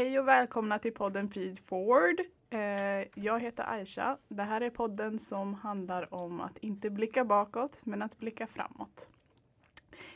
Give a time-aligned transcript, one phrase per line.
[0.00, 2.20] Hej och välkomna till podden Feed Forward.
[2.50, 4.18] Eh, jag heter Aisha.
[4.28, 9.08] Det här är podden som handlar om att inte blicka bakåt men att blicka framåt.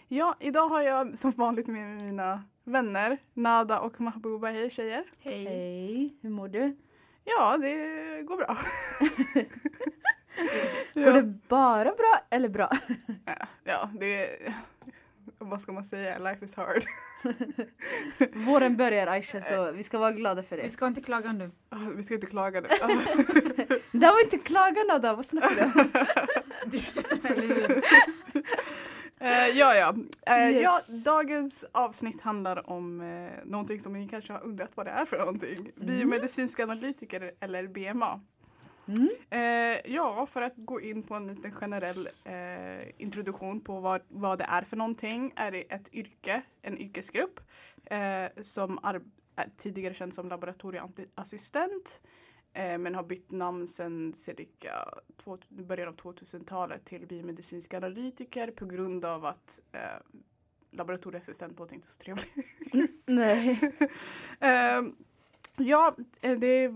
[0.09, 4.51] Ja, idag har jag som vanligt med mig mina vänner Nada och Mahbouba.
[4.51, 5.05] Hej tjejer!
[5.19, 5.45] Hej.
[5.45, 6.77] Hej, hur mår du?
[7.25, 7.77] Ja, det
[8.23, 8.59] går bra.
[11.05, 12.71] Går det bara bra eller bra?
[13.25, 14.29] Ja, ja, det
[15.45, 16.19] vad ska man säga?
[16.19, 16.85] Life is hard.
[18.47, 20.71] Våren börjar Aisha så vi ska vara glada för Vi det.
[20.71, 21.51] ska inte klaga nu.
[21.69, 22.69] Ah, Vi ska inte klaga nu.
[22.83, 22.89] Ah.
[23.93, 25.91] Det var inte klagande då, vad snackar du om?
[29.21, 29.95] Eh, ja, ja.
[30.27, 30.63] Eh, Yes.
[30.63, 30.81] ja.
[31.05, 35.19] Dagens avsnitt handlar om eh, någonting som ni kanske har undrat vad det är för
[35.19, 35.71] någonting.
[35.77, 38.21] Biomedicinsk analytiker eller BMA.
[38.87, 39.09] Mm.
[39.31, 44.39] Eh, ja, för att gå in på en liten generell eh, introduktion på vad, vad
[44.39, 47.41] det är för någonting är det ett yrke, en yrkesgrupp
[47.85, 49.01] eh, som är
[49.57, 52.03] tidigare känd som laboratorieassistent
[52.53, 58.67] eh, men har bytt namn sedan cirka två, början av 2000-talet till biomedicinsk analytiker på
[58.67, 59.81] grund av att eh,
[60.71, 62.35] laboratorieassistent låter inte så trevligt.
[63.07, 63.61] Nej.
[64.41, 64.97] Ehm,
[65.57, 66.75] ja, eh, det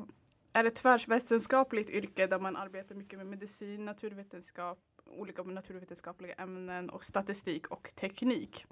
[0.52, 7.04] är ett tvärvetenskapligt yrke där man arbetar mycket med medicin, naturvetenskap, olika naturvetenskapliga ämnen och
[7.04, 8.66] statistik och teknik.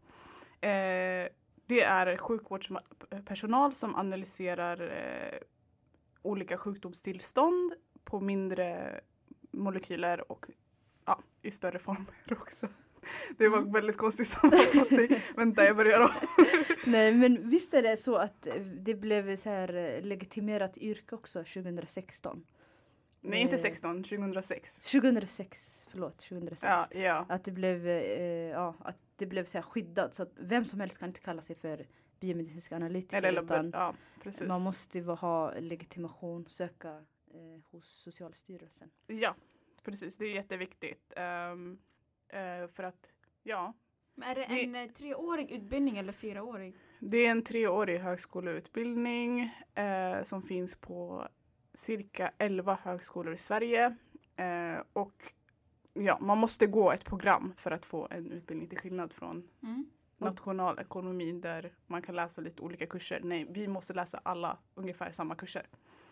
[0.60, 1.28] Eh,
[1.66, 5.38] det är sjukvårdspersonal som analyserar eh,
[6.22, 7.72] olika sjukdomstillstånd
[8.04, 9.00] på mindre
[9.50, 10.46] molekyler och
[11.04, 12.68] ja, i större former också.
[13.38, 15.08] Det var en väldigt konstig sammanfattning.
[15.36, 16.10] Vänta, jag börjar om.
[16.86, 18.46] Nej men visst är det så att
[18.80, 22.44] det blev så här eh, legitimerat yrke också 2016?
[23.20, 24.80] Nej, inte Eh, 16, 2006.
[24.92, 26.62] 2006, förlåt 2006.
[26.62, 27.26] Ja, ja.
[27.28, 30.80] Att det blev, eh, ja, att det blev så här skyddat så att vem som
[30.80, 31.86] helst kan inte kalla sig för
[32.20, 33.94] biomedicinsk analytiker Eller utan ja,
[34.48, 36.88] man måste ha legitimation, söka
[37.34, 38.90] eh, hos Socialstyrelsen.
[39.06, 39.34] Ja,
[39.82, 40.16] precis.
[40.16, 41.12] Det är jätteviktigt.
[41.16, 41.22] Eh,
[42.68, 43.72] för att, ja,
[44.14, 46.74] Men är det Det- en eh, treårig utbildning eller fyraårig?
[47.00, 49.40] det är en treårig högskoleutbildning
[49.74, 51.28] eh, som finns på
[51.74, 53.96] cirka 11 högskolor i Sverige.
[54.36, 55.32] Eh, och
[55.94, 59.86] ja, man måste gå ett program för att få en utbildning till skillnad från Mm.
[60.18, 63.20] nationalekonomin där man kan läsa lite olika kurser.
[63.24, 65.66] Nej, vi måste läsa alla ungefär samma kurser.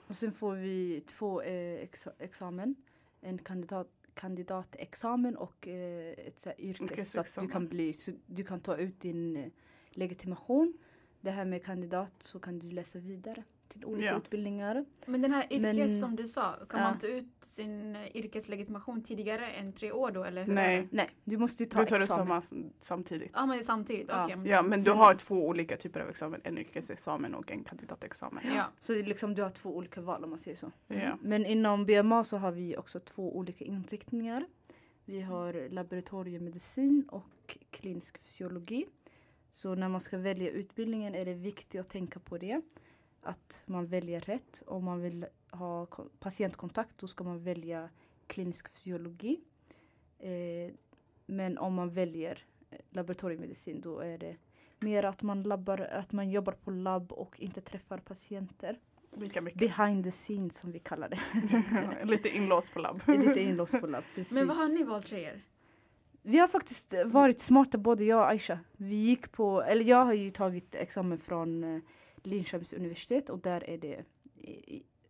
[0.07, 2.75] Och sen får vi två eh, ex examen.
[3.21, 8.45] En kandidat, kandidatexamen och eh, ett så yrkes så att du kan, bli, så du
[8.45, 9.47] kan ta ut din eh,
[9.91, 10.79] legitimation.
[11.21, 14.17] Det här med kandidat så kan du läsa vidare till olika Ja.
[14.17, 14.85] utbildningar.
[15.07, 16.89] Men den här yrkes Men- som du sa, kan Ja.
[16.91, 20.45] man ta ut sin yrkeslegitimation tidigare än tre år då eller?
[20.45, 20.89] hur Nej.
[20.91, 22.43] Nej, du måste ju ta Du tar examen.
[22.43, 23.31] samma samtidigt.
[23.35, 24.25] Ja men det är samtidigt, Ja.
[24.25, 24.39] okej.
[24.51, 26.41] Ja, men du har två olika typer av examen.
[26.45, 28.45] En yrkesexamen och en kandidatexamen.
[28.57, 28.65] Ja.
[28.81, 30.71] Så det är liksom, du har två olika val om man säger så.
[30.89, 31.19] Ja.
[31.23, 34.47] Men inom BMA så har vi också två olika inriktningar.
[35.05, 38.87] Vi har laboratoriemedicin och klinisk fysiologi.
[39.51, 42.61] Så när man ska välja utbildningen är det viktigt att tänka på det.
[43.25, 44.63] Att man väljer rätt.
[44.67, 47.89] Om man vill ha ko- patientkontakt då ska man välja
[48.27, 49.41] klinisk fysiologi.
[50.19, 50.73] Eh,
[51.27, 54.37] men om man väljer eh, laboratoriemedicin då är det
[54.81, 58.79] mer att man, labbar, att man jobbar på labb och inte träffar patienter.
[59.17, 59.59] Lika mycket.
[59.61, 62.05] Behind the scenes som vi kallar det.
[62.05, 63.03] Lite inlåst på labb.
[63.07, 64.05] Lite inlåst på labb.
[64.15, 64.33] Precis.
[64.35, 65.41] Men vad har ni valt tjejer?
[66.23, 68.59] Vi har faktiskt varit smarta både jag och Aisha.
[68.73, 71.81] Vi gick på, eller jag har ju tagit examen från eh,
[72.27, 74.05] Linköpings universitet och där är det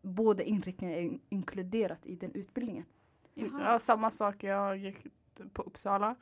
[0.03, 2.85] båda inriktningar är inkluderat i den utbildningen.
[3.35, 3.61] Jaha.
[3.65, 4.45] Ja, samma sak.
[4.45, 4.97] Jag gick
[5.53, 6.17] på Uppsala.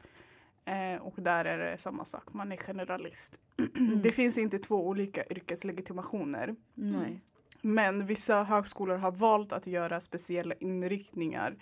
[0.65, 2.33] Eh, och där är det samma sak.
[2.33, 3.41] Man är generalist.
[3.77, 4.03] Mm.
[4.03, 6.57] Det finns inte två olika yrkeslegitimationer.
[6.75, 7.21] Nej.
[7.61, 11.57] Men vissa högskolor har valt att göra speciella inriktningar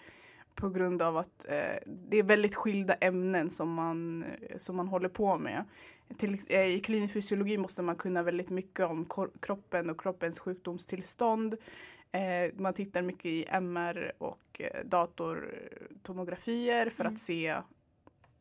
[0.55, 4.89] på grund av att eh, det är väldigt skilda ämnen som man, eh, som man
[4.89, 5.65] håller på med.
[6.17, 9.09] Till, eh, I klinisk fysiologi måste man kunna väldigt mycket om
[9.41, 11.57] kroppen och kroppens sjukdomstillstånd.
[12.13, 17.15] Eh, man tittar mycket i MR och eh, datortomografier för Mm.
[17.15, 17.57] att se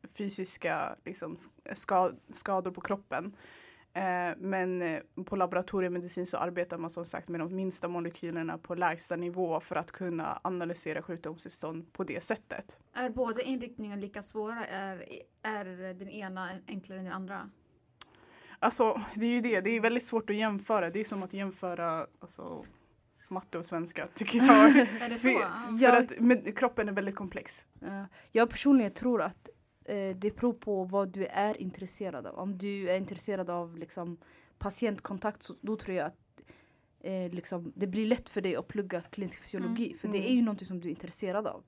[0.09, 1.37] fysiska liksom,
[1.73, 3.35] ska, skador på kroppen.
[4.37, 4.83] Men
[5.25, 9.75] på laboratoriemedicin så arbetar man som sagt med de minsta molekylerna på lägsta nivå för
[9.75, 12.79] att kunna analysera sjukdomstillstånd på det sättet.
[12.93, 14.65] Är båda inriktningarna lika svåra?
[14.65, 15.05] Är,
[15.41, 17.49] är den ena enklare än den andra?
[18.59, 20.89] Alltså det är ju det, det är väldigt svårt att jämföra.
[20.89, 22.65] Det är som att jämföra alltså,
[23.27, 24.77] matte och svenska tycker jag.
[25.01, 25.29] Är det så?
[25.79, 25.89] Ja.
[25.89, 27.65] För att med, kroppen är väldigt komplex.
[27.79, 28.05] Ja.
[28.31, 29.49] Jag personligen tror att
[29.85, 32.35] eh, det beror på vad du är intresserad av.
[32.39, 34.17] Om du är intresserad av liksom,
[34.57, 36.41] patientkontakt så då tror jag att
[36.99, 39.97] eh, liksom, det blir lätt för dig att plugga klinisk fysiologi Mm.
[39.97, 40.29] för det Mm.
[40.31, 41.63] är ju någonting som du är intresserad av.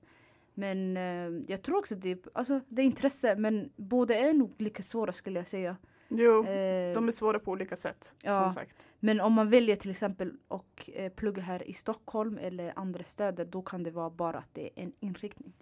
[0.54, 4.54] Men eh, jag tror också att det, alltså, det är intresse men båda är nog
[4.58, 5.76] lika svåra skulle jag säga.
[6.08, 8.16] Jo, Eh, de är svåra på olika sätt.
[8.22, 8.42] Ja.
[8.42, 8.88] Som sagt.
[9.00, 13.44] Men om man väljer till exempel att eh, plugga här i Stockholm eller andra städer
[13.44, 15.52] då kan det vara bara att det är en inriktning.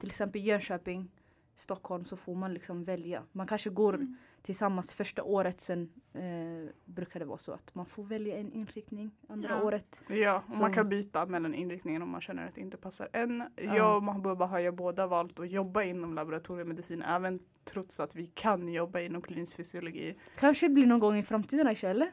[0.00, 1.10] Till exempel Jönköping,
[1.54, 3.22] Stockholm så får man liksom välja.
[3.32, 4.16] Man kanske går Mm.
[4.42, 9.10] Tillsammans första året sen eh, brukar det vara så att man får välja en inriktning
[9.28, 9.62] andra Ja.
[9.62, 9.98] året.
[10.08, 13.08] Ja, och Så- man kan byta mellan inriktningen om man känner att det inte passar
[13.12, 13.44] än.
[13.56, 13.76] Ja.
[13.76, 18.26] Jag och Mahbubba har ju båda valt att jobba inom laboratoriemedicin även trots att vi
[18.26, 20.14] kan jobba inom klinisk fysiologi.
[20.38, 22.10] Kanske blir någon gång i framtiden Aisha eller?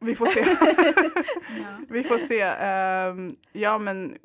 [0.00, 0.40] Vi får se.
[1.62, 1.78] Ja.
[1.88, 2.40] Vi får se.
[2.40, 4.18] Ehm, ja men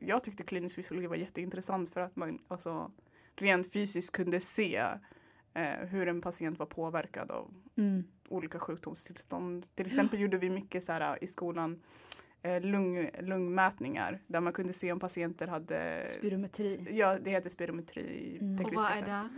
[0.00, 2.90] jag tyckte klinisk fysiologi var jätteintressant för att man alltså
[3.36, 4.84] rent fysiskt kunde se
[5.54, 8.04] eh, hur en patient var påverkad av Mm.
[8.28, 9.66] olika sjukdomstillstånd.
[9.74, 11.82] Till exempel gjorde vi mycket så här i skolan
[12.42, 16.86] eh, lung, lungmätningar där man kunde se om patienter hade Spirometri.
[16.90, 18.64] Ja, det heter spirometri Mm.
[18.66, 19.28] Och vad är det?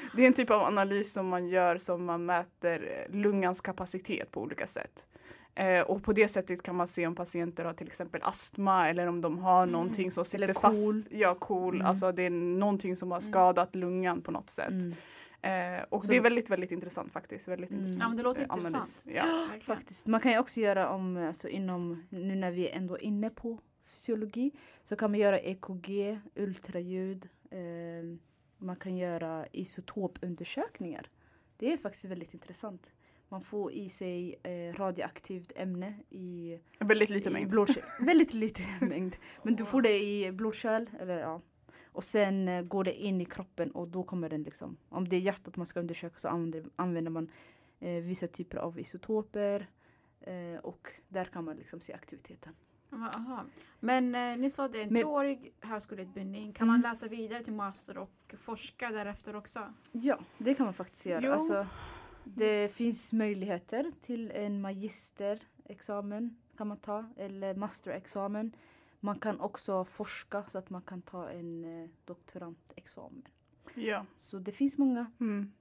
[0.16, 4.30] Det är en typ av analys som man gör som man mäter eh, lungans kapacitet
[4.30, 5.08] på olika sätt.
[5.54, 9.06] Eh, och på det sättet kan man se om patienter har till exempel astma eller
[9.06, 9.72] om de har Mm.
[9.72, 10.96] någonting som sitter Eller fast.
[11.10, 11.74] Ja, KOL.
[11.74, 11.86] Mm.
[11.86, 13.32] Alltså det är någonting som har Mm.
[13.32, 14.70] skadat lungan på något sätt.
[14.70, 14.92] Mm.
[15.42, 17.48] Eh, och Så- det är väldigt, väldigt intressant faktiskt.
[17.48, 17.80] Väldigt Mm.
[17.82, 18.74] intressant Ja, men det låter eh, analys.
[18.74, 19.16] intressant.
[19.16, 19.48] Ja.
[19.62, 20.06] Faktiskt.
[20.06, 23.58] Man kan ju också göra om, alltså inom, nu när vi är ändå inne på
[23.84, 24.50] fysiologi,
[24.84, 27.58] så kan man göra EKG, ultraljud, eh,
[28.58, 31.10] man kan göra isotopundersökningar.
[31.56, 32.92] Det är faktiskt väldigt intressant.
[33.28, 37.54] Man får i sig eh, radioaktivt ämne i, Väldigt lite i mängd.
[38.06, 39.16] väldigt lite mängd.
[39.42, 40.86] Men du får det i blodkärl.
[41.00, 41.40] Eller, ja.
[41.96, 45.16] Och sen eh, går det in i kroppen och då kommer den liksom, om det
[45.16, 47.28] är hjärtat man ska undersöka så använder, använder man
[47.80, 49.68] eh, vissa typer av isotoper.
[50.20, 52.54] Eh, och där kan man liksom se aktiviteten.
[52.92, 53.44] Aha.
[53.80, 56.52] Men eh, ni sa det är en treårig högskoleutbildning.
[56.52, 56.80] Kan Mm.
[56.80, 59.72] man läsa vidare till master och forska därefter också?
[59.92, 61.34] Ja, det kan man faktiskt göra.
[61.34, 61.66] Alltså,
[62.24, 68.52] det finns möjligheter till en magisterexamen kan man ta eller masterexamen.
[69.00, 73.22] Man kan också forska så att man kan ta en eh, doktorandexamen.
[73.74, 74.06] Ja.
[74.16, 75.10] Så det finns många.
[75.20, 75.52] Mm.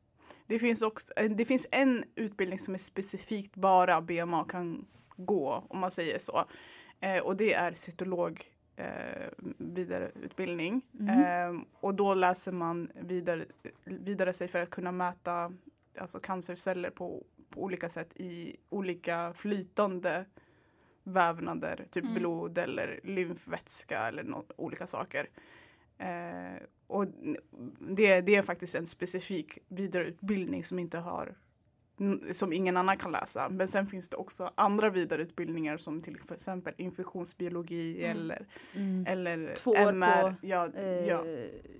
[0.47, 4.85] Det, finns också, eh, det finns en utbildning som är specifikt bara BMA kan
[5.17, 6.45] gå om man säger så.
[6.99, 8.43] Eh, och det är cytolog
[8.75, 9.27] eh,
[9.57, 10.81] vidareutbildning.
[10.99, 11.57] Mm.
[11.57, 13.45] Eh, och då läser man vidare,
[13.85, 15.53] vidare sig för att kunna mäta
[15.99, 20.25] alltså cancerceller på, på olika sätt i olika flytande
[21.05, 22.15] vävnader, typ Mm.
[22.15, 25.29] blod eller lymfvätska eller nå- olika saker.
[25.97, 27.05] Eh, och
[27.79, 31.35] det, det är faktiskt en specifik vidareutbildning som inte har
[32.33, 33.49] som ingen annan kan läsa.
[33.49, 38.17] Men sen finns det också andra vidareutbildningar som till exempel infektionsbiologi Mm.
[38.17, 39.05] eller, Mm.
[39.07, 40.21] eller Två år MR.
[40.21, 41.23] på, ja, Eh, ja.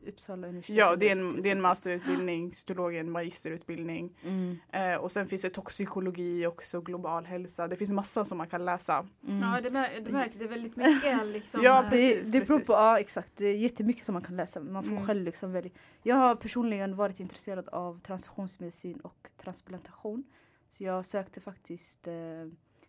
[0.07, 0.75] Uppsala universitet.
[0.77, 4.17] ja, det är en, det är en masterutbildning, cytolog är en magisterutbildning.
[4.23, 4.57] Mm.
[4.71, 7.67] Eh, och sen finns det toxikologi också, global hälsa.
[7.67, 9.05] Det finns massa som man kan läsa.
[9.27, 9.39] Mm.
[9.41, 10.37] Ja, det, mär, det märks.
[10.37, 11.61] Det är väldigt mycket liksom.
[11.63, 12.29] Ja, eh, precis.
[12.29, 13.31] det, det beror på, ja exakt.
[13.35, 14.59] Det är jättemycket som man kan läsa.
[14.59, 15.05] Man får Mm.
[15.05, 15.71] själv liksom välja.
[16.03, 20.04] Jag har personligen varit intresserad av transfusionsmedicin och transplantation.
[20.69, 22.13] Så jag sökte faktiskt eh,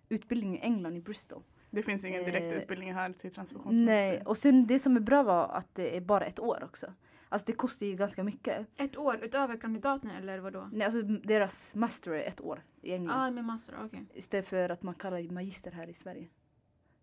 [0.08, 1.42] utbildning i England, i Bristol.
[1.70, 3.84] Det finns ingen direkt Eh, utbildning här till transfusionsmedicin.
[3.84, 6.92] Nej, och sen det som är bra var att det är bara ett år också.
[7.28, 8.66] Alltså det kostar ju ganska mycket.
[8.76, 10.70] Ett år utöver kandidaten eller vadå?
[10.72, 13.20] Nej, alltså deras master är ett år i England.
[13.20, 14.06] Ja, ah, med master, okej.
[14.14, 16.28] Istället för att man kallar magister här i Sverige.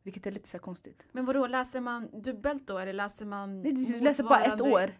[0.03, 1.07] Vilket är lite så här konstigt.
[1.11, 4.91] Men vadå, läser man dubbelt då eller läser man Nej, du läser bara ett år.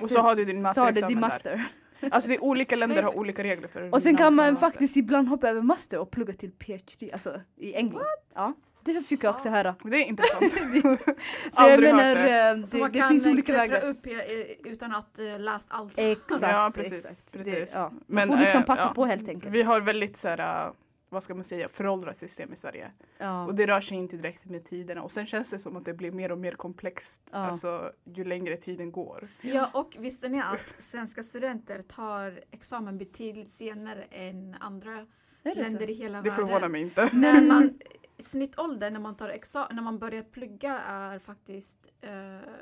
[0.00, 1.72] Och så har du din Så har du masterexamen din där.
[2.10, 5.28] Alltså det är olika länder har olika regler för Och sen kan man faktiskt ibland
[5.28, 8.04] hoppa över master och plugga till PhD, alltså i England.
[8.34, 9.74] Ja, det fick jag också höra.
[9.84, 10.50] Det är intressant.
[11.52, 12.48] Så jag menar, det.
[12.50, 13.84] eh, Så det, man det kan finns eh, olika vägar.
[13.84, 15.98] upp eh, utan att uh, läst allt.
[15.98, 16.42] Exakt.
[16.42, 17.32] Ja, precis, exakt.
[17.32, 17.54] precis.
[17.54, 17.88] Det, ja.
[17.90, 18.92] Man Men, får liksom passa ja.
[18.94, 19.54] på helt enkelt.
[19.54, 20.72] Vi har väldigt så här, äh,
[21.08, 22.90] vad ska man säga, föråldrat system i Sverige.
[23.18, 23.46] Ja.
[23.46, 25.02] Och det rör sig inte direkt med tiderna.
[25.02, 27.38] Och sen känns det som att det blir mer och mer komplext Ja.
[27.38, 29.28] alltså, ju längre tiden går.
[29.40, 35.06] Ja, och visste ni att svenska studenter tar examen betydligt senare än andra
[35.42, 35.92] det länder så?
[35.92, 36.46] i hela Det världen?
[36.46, 37.10] förvånar mig inte.
[37.12, 37.78] När man,
[38.18, 42.10] snittåldern när man, tar exa- när man börjar plugga är faktiskt eh,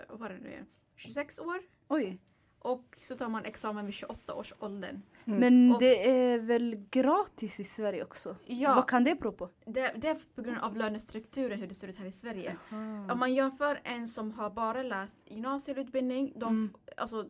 [0.09, 0.67] vad var det nu igen?
[0.97, 1.59] 26 år.
[1.89, 2.19] Oj.
[2.67, 5.03] Och så tar man examen vid 28 års åldern.
[5.25, 5.41] Mm.
[5.41, 8.37] Men Och- det är väl gratis i Sverige också?
[8.47, 9.51] Ja, Vad kan det bero på?
[9.67, 12.57] det, det är på grund av lönestrukturen hur det ser ut här i Sverige.
[12.73, 13.13] Aha.
[13.13, 16.71] Om man jämför en som har bara läst gymnasieutbildning, de, Mm.
[16.97, 17.29] alltså,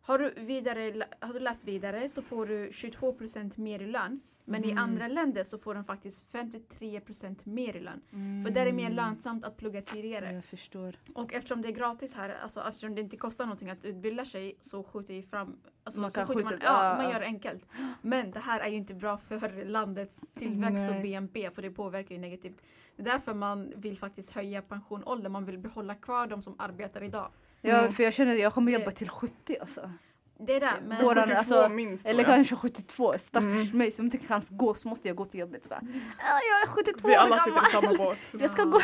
[0.00, 4.20] har, du vidare, har du läst vidare så får du 22% mer i lön.
[4.46, 8.00] Men i andra länder så får de faktiskt 53% mer i lön.
[8.46, 10.32] För där är det mer lönsamt att plugga tidigare.
[10.32, 10.96] Jag förstår.
[11.14, 14.56] Och eftersom det är gratis här, alltså eftersom det inte kostar någonting att utbilda sig
[14.60, 17.66] så skjuter vi fram Alltså, Man kan skjuter skjuta- man, ja, man gör det enkelt.
[18.02, 21.02] Men det här är ju inte bra för landets tillväxt och.
[21.02, 22.62] BNP för det påverkar ju negativt.
[22.96, 25.32] Det är därför man vill faktiskt höja pensionåldern.
[25.32, 27.30] Man vill behålla kvar de som arbetar idag.
[27.60, 27.92] Ja, Mm.
[27.92, 29.90] för jag känner att jag kommer jobba till 70 alltså.
[30.38, 30.72] Det är det.
[30.88, 33.14] Men, Våran- 72 alltså, minst Eller kanske 72.
[33.18, 33.78] Stackars Mm.
[33.78, 35.68] mig som inte kan gå så måste jag gå till jobbet.
[35.68, 38.34] Bara, "Ja, jag är 72 Vi alla sitter i samma båt.
[38.40, 38.80] Jag ska gå.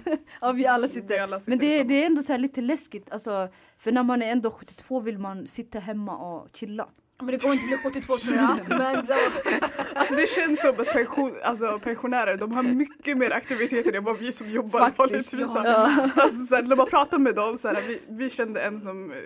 [0.40, 1.08] ja, vi alla sitter.
[1.08, 3.10] Vi alla sitter Men det, är- det är ändå så lite läskigt.
[3.12, 6.88] Alltså, för när man är ändå 72 vill man sitta hemma och chilla.
[7.18, 8.58] Men det går inte bli 72 tror jag.
[8.68, 9.14] Men då,
[9.94, 14.18] Alltså det känns som att pension, alltså pensionärer de har mycket mer aktiviteter än vad
[14.18, 15.66] vi som jobbar Faktiskt, vanligtvis har.
[15.66, 16.10] Ja.
[16.16, 19.10] Alltså, så här, när man pratar med dem, så här, vi, vi kände en som,
[19.10, 19.16] eh,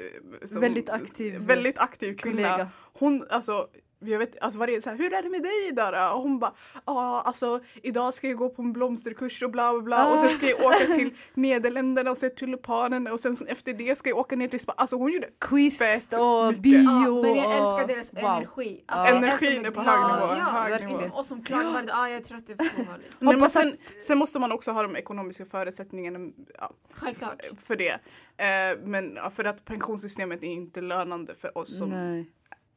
[0.49, 2.37] som Väldigt aktiv väldigt aktiv kvinna.
[2.37, 2.69] kollega.
[2.99, 3.67] Hon, alltså,
[4.01, 6.13] jag vet, alltså varje, så här, hur är det med dig Dara?
[6.13, 6.53] Och hon bara,
[6.87, 10.31] ja alltså idag ska jag gå på en blomsterkurs och bla bla bla och sen
[10.31, 14.37] ska jag åka till Nederländerna och se tulipanen och sen efter det ska jag åka
[14.37, 14.81] ner till Spanien.
[14.81, 15.81] Alltså hon gjorde Quiz
[16.19, 16.63] och mycket.
[16.63, 16.83] bio.
[16.83, 18.25] ja, men jag älskar deras wow.
[18.25, 18.85] energi.
[18.87, 19.09] Ja.
[19.09, 21.17] jag Energin är på hög nivå, Ja, hög nivå.
[21.17, 22.99] Och som klagar dag, ah, jag är trött, jag får.
[23.03, 23.27] Liksom.
[23.27, 23.77] Men Hoppas sen,
[24.07, 27.43] sen måste man också ha de ekonomiska förutsättningarna ja, Självklart.
[27.59, 28.01] för det.
[28.37, 32.31] Eh, men ja, för att pensionssystemet är inte lönande för oss som Nej.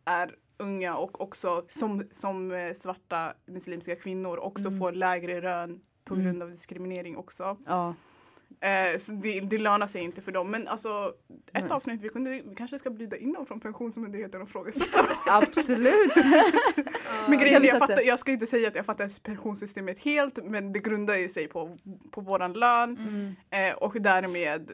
[0.06, 4.80] är unga och också som, som eh, svarta muslimska kvinnor också Mm.
[4.80, 7.58] får lägre lön på grund av diskriminering också.
[7.66, 7.96] Ja.
[8.62, 10.52] Eh, så det, det lönar sig inte för dem.
[10.52, 11.14] Men alltså
[11.54, 11.72] ett Nej.
[11.72, 14.72] avsnitt, vi, kunde, vi kanske ska bjuda in dem från Pensionsmyndigheten och fråga.
[15.30, 16.12] Absolut.
[17.28, 20.80] Men grejen Jag fattar, jag ska inte säga att jag fattar pensionssystemet helt men det
[20.80, 21.78] grundar ju sig på,
[22.12, 23.36] på våran lön Mm.
[23.72, 24.72] eh, och därmed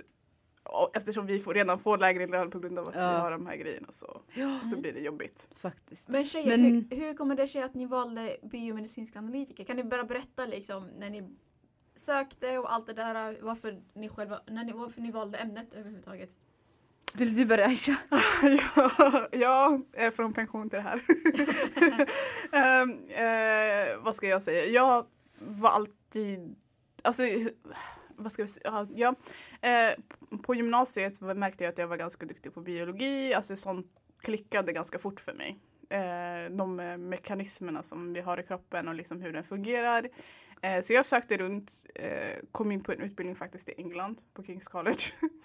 [0.93, 3.11] eftersom vi får, redan får lägre lön på grund av att Ja.
[3.13, 5.49] vi har de här grejerna så, Ja, så blir det jobbigt.
[5.55, 6.09] faktiskt.
[6.09, 9.63] Men tjejer, Men- hur, hur kommer det sig att ni valde biomedicinsk analytiker?
[9.63, 11.29] Kan ni bara berätta liksom när ni
[11.95, 16.29] sökte och allt det där, varför ni själva, när ni, varför ni valde ämnet överhuvudtaget?
[17.13, 17.95] Vill du börja Aisha?
[18.81, 21.01] ja, jag är från pension till det här.
[22.51, 24.65] Ehm, eh, vad ska jag säga?
[24.65, 25.05] Jag
[25.39, 26.55] var alltid,
[27.03, 27.23] alltså
[28.17, 28.87] vad ska vi säga?
[28.95, 29.15] Ja,
[29.61, 29.93] eh,
[30.43, 33.87] på gymnasiet märkte jag att jag var ganska duktig på biologi, alltså sånt
[34.21, 35.59] klickade ganska fort för mig.
[35.89, 40.09] Eh, de eh, mekanismerna som vi har i kroppen och liksom hur den fungerar.
[40.61, 44.43] Eh, så jag sökte runt, eh, kom in på en utbildning faktiskt i England på
[44.43, 44.97] Kings College.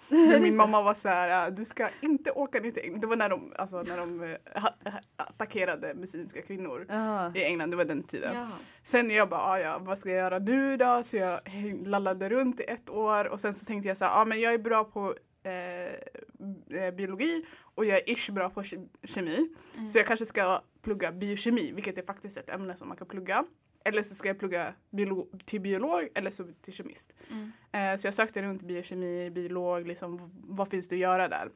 [0.41, 3.01] Min mamma var så här, "Äh, du ska inte åka ner till England.
[3.01, 7.31] Det var när de, alltså, när de eh, attackerade muslimska kvinnor Ja.
[7.35, 8.35] i England, det var den tiden.
[8.35, 8.47] Ja.
[8.83, 11.03] Sen jag bara, "Ah, ja, vad ska jag göra nu då?
[11.03, 11.39] Så jag
[11.85, 14.53] lallade runt i ett år och sen så tänkte jag så här, ja men jag
[14.53, 19.49] är bra på eh, eh, biologi och jag är ish bra på ke- kemi.
[19.77, 19.89] Mm.
[19.89, 23.45] Så jag kanske ska plugga biokemi, vilket är faktiskt ett ämne som man kan plugga.
[23.83, 27.13] Eller så ska jag plugga biolo- till biolog eller så till kemist.
[27.31, 27.51] Mm.
[27.71, 31.49] Eh, så jag sökte runt biokemi, biolog, liksom, vad finns det att göra där?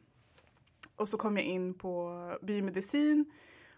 [0.96, 3.26] Och så kom jag in på biomedicin.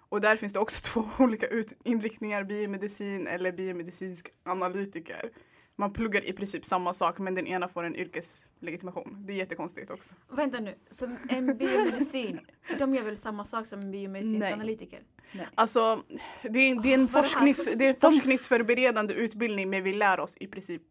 [0.10, 1.46] Och där finns det också två olika
[1.84, 5.32] inriktningar, biomedicin eller biomedicinsk analytiker.
[5.80, 9.18] Man pluggar i princip samma sak men den ena får en yrkeslegitimation.
[9.28, 10.14] Det är jättekonstigt också.
[10.32, 12.40] Vänta nu, så en biomedicin,
[12.80, 14.54] de gör väl samma sak som en biomedicinsk Nej.
[14.54, 15.00] analytiker?
[15.56, 16.04] Alltså,
[16.42, 17.08] det är, det är en, här?
[17.08, 20.82] forsknings, det är en forskningsförberedande utbildning men vi lär oss i princip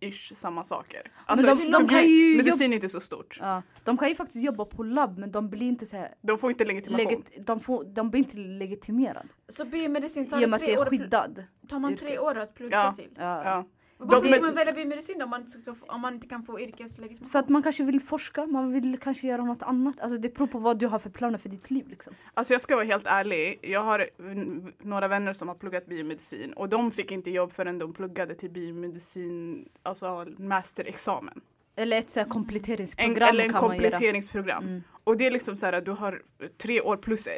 [0.00, 1.00] ish samma saker.
[1.26, 3.38] Alltså, de- för de bi- kan ju medicin är inte så stort.
[3.40, 3.62] Ja.
[3.84, 6.50] De kan ju faktiskt jobba på labb men de blir inte så här, De får
[6.50, 7.06] inte legitimation.
[7.06, 9.28] legit, de, får, de blir inte legitimerad.
[9.48, 11.44] Så biomedicin tar, I och med att tre det är år, att pl- skyddad.
[11.68, 12.94] tar man tre år att plugga Ja.
[12.94, 13.10] till?
[13.16, 13.44] Ja.
[13.44, 13.68] Ja.
[14.00, 15.46] Varför ska man välja biomedicin då om man,
[15.88, 17.28] om man inte kan få yrkeslegitimation?
[17.28, 20.00] För att man kanske vill forska, man vill kanske göra något annat.
[20.00, 22.14] Alltså det beror på vad du har för planer för ditt liv liksom.
[22.34, 23.58] Alltså jag ska vara helt ärlig.
[23.62, 27.78] Jag har mm, några vänner som har pluggat biomedicin och de fick inte jobb förrän
[27.78, 31.40] de pluggade till biomedicin, alltså masterexamen.
[31.76, 33.90] Eller ett så här En, kompletteringsprogram eller en kan man göra.
[33.90, 34.64] kompletteringsprogram.
[34.64, 34.82] Mm.
[35.04, 36.22] Och det är liksom så här att du har
[36.62, 37.30] tre år plus två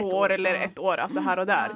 [0.00, 0.60] Ett år, år, eller ja.
[0.60, 1.70] ett år, alltså här och där.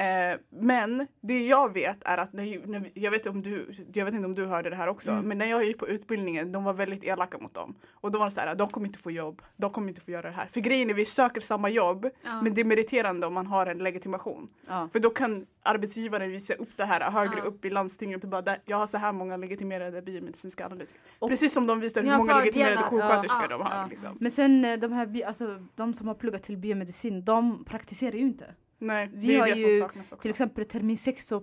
[0.00, 4.14] Eh, men det jag vet är att, när, när, jag, vet om du, jag vet
[4.14, 5.24] inte om du hörde det här också, Mm.
[5.28, 7.74] men när jag gick på utbildningen, de var väldigt elaka mot dem.
[7.90, 10.10] Och då var det så här, de kommer inte få jobb, de kommer inte få
[10.10, 10.46] göra det här.
[10.46, 12.42] För grejen är, vi söker samma jobb, Ja.
[12.42, 14.48] men det är meriterande om man har en legitimation.
[14.68, 14.88] Ja.
[14.92, 17.42] För då kan arbetsgivaren visa upp det här högre Ja.
[17.44, 21.00] upp i landstinget och bara, "Där- jag har så här många legitimerade biomedicinska analytiker.
[21.28, 23.88] Precis som de visar hur många legitimerade sjuksköterskor de har.
[23.88, 24.16] Liksom.
[24.20, 28.20] Men sen eh, de här, alltså, de som har pluggat till biomedicin, de praktiserar ju
[28.20, 28.44] inte.
[28.80, 30.22] Nej, Vi det är har det ju som saknas också.
[30.22, 31.42] Till exempel termin 6 så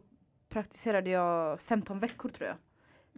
[0.49, 2.57] praktiserade jag 15 veckor tror jag.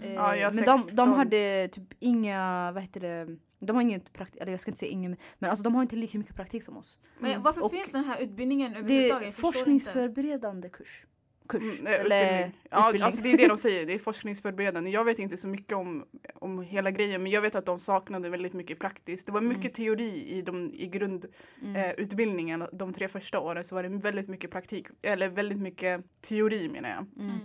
[0.08, 1.14] Eh, Ja, jag men de, de 16.
[1.14, 4.92] hade typ inga, vad heter det, De har ingen praktik, eller jag ska inte säga
[4.92, 6.98] ingen, men alltså de har inte lika mycket praktik som oss.
[7.20, 9.28] Men varför Och finns den här utbildningen Det överhuvudtaget?
[9.28, 9.58] är förstår inte.
[9.60, 11.06] forskningsförberedande kurs.
[11.50, 11.80] Kurs.
[11.80, 12.62] Mm, eh, eller utbildning.
[12.70, 13.06] Ja, utbildning.
[13.06, 13.86] alltså det är det de säger.
[13.86, 14.90] Det är forskningsförberedande.
[14.90, 18.30] Jag vet inte så mycket om, om hela grejen, men jag vet att de saknade
[18.30, 19.26] väldigt mycket praktiskt.
[19.26, 22.62] Det var mycket teori i, de, i grundutbildningen.
[22.62, 22.74] Mm.
[22.74, 26.70] Eh, de tre första åren så var det väldigt mycket praktik, eller väldigt mycket teori
[26.70, 27.26] menar jag.
[27.26, 27.40] Mm.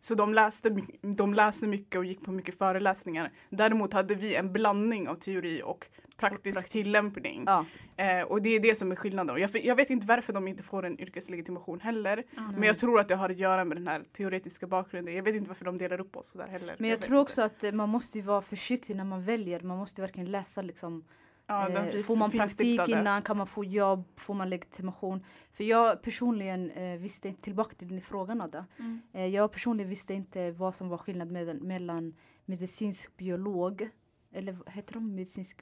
[0.00, 3.32] Så de läste, de läste mycket och gick på mycket föreläsningar.
[3.50, 5.86] Däremot hade vi en blandning av teori och
[6.28, 6.72] praktisk, praktisk.
[6.72, 7.44] tillämpning.
[7.46, 7.64] Ja.
[7.96, 9.40] Eh, och det är det som är skillnaden.
[9.40, 12.24] Jag, jag vet inte varför de inte får en yrkeslegitimation heller.
[12.36, 12.42] Ja.
[12.42, 15.14] Men jag tror att det har att göra med den här teoretiska bakgrunden.
[15.14, 16.76] Jag vet inte varför de delar upp oss sådär heller.
[16.78, 17.30] Men jag, vet tror inte.
[17.30, 19.60] också att eh, man måste vara försiktig när man väljer.
[19.60, 21.04] Man måste verkligen läsa liksom.
[21.46, 23.22] ja, eh, finns, får man praktik innan?
[23.22, 24.04] Kan man få jobb?
[24.16, 25.24] Får man legitimation?
[25.52, 28.66] För jag personligen eh, visste inte, tillbaka till din fråga Nada.
[28.78, 29.00] Mm.
[29.12, 32.14] Eh, jag personligen visste inte vad som var skillnad mellan, mellan
[32.44, 33.88] medicinsk biolog,
[34.32, 35.58] eller heter de medicinsk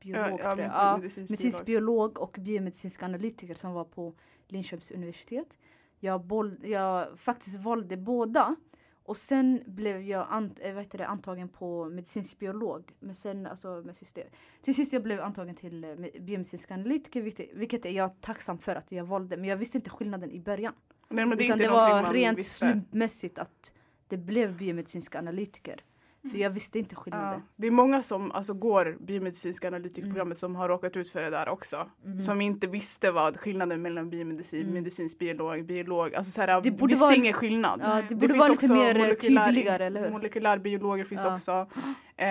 [0.00, 0.40] biolog?
[0.40, 0.70] Ja, tror jag.
[0.74, 2.12] Ja, medicinsk medicinsk biolog.
[2.12, 4.14] biolog och biomedicinsk analytiker som var på
[4.48, 5.58] Linköpings universitet.
[6.00, 8.56] Jag, boll, jag faktiskt valde båda.
[9.02, 12.92] Och sen blev jag ant, eh, heter det, antagen på medicinsk biolog.
[13.00, 14.28] Men sen, alltså med system.
[14.62, 18.58] Till sist jag blev antagen till eh, med- biomedicinsk analytiker vilket, vilket är jag tacksam
[18.58, 19.36] för att jag valde.
[19.36, 20.72] Men jag visste inte skillnaden i början.
[21.08, 22.52] Nej, men det Utan det var rent visste.
[22.66, 23.72] slumpmässigt att
[24.08, 25.84] det blev biomedicinska analytiker.
[26.26, 26.30] Mm.
[26.32, 27.40] För jag visste inte skillnaden.
[27.46, 31.30] Ja, det är många som alltså, går biomedicinska analytikprogrammet som har råkat ut för det
[31.30, 31.86] där också.
[32.04, 32.18] Mm.
[32.18, 34.74] Som inte visste vad skillnaden mellan biomedicin, Mm.
[34.74, 37.80] medicinsk biolog, biolog, alltså så här, Det borde visste vara- ingen skillnad.
[37.84, 40.10] Ja, det Det borde finns vara lite också mer tydligare, eller hur?
[40.10, 41.66] Molekylärbiologer finns också.
[42.16, 42.26] Eh,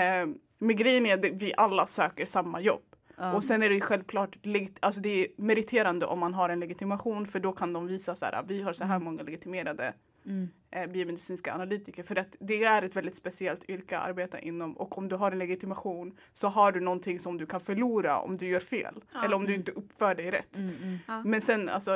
[0.59, 2.81] men grejen är att vi alla söker samma jobb.
[3.17, 3.33] Ja.
[3.33, 4.37] Och sen är det ju självklart,
[4.79, 8.25] alltså det är meriterande om man har en legitimation för då kan de visa så
[8.25, 9.93] här, vi har så här många legitimerade
[10.25, 10.49] Mm.
[10.71, 12.03] eh, biomedicinska analytiker.
[12.03, 15.31] För att det är ett väldigt speciellt yrke att arbeta inom och om du har
[15.31, 19.03] en legitimation så har du någonting som du kan förlora om du gör fel.
[19.13, 19.25] Ja.
[19.25, 20.57] Eller om du inte uppför dig rätt.
[20.57, 20.97] Mm, mm.
[21.07, 21.23] Ja.
[21.23, 21.91] Men sen alltså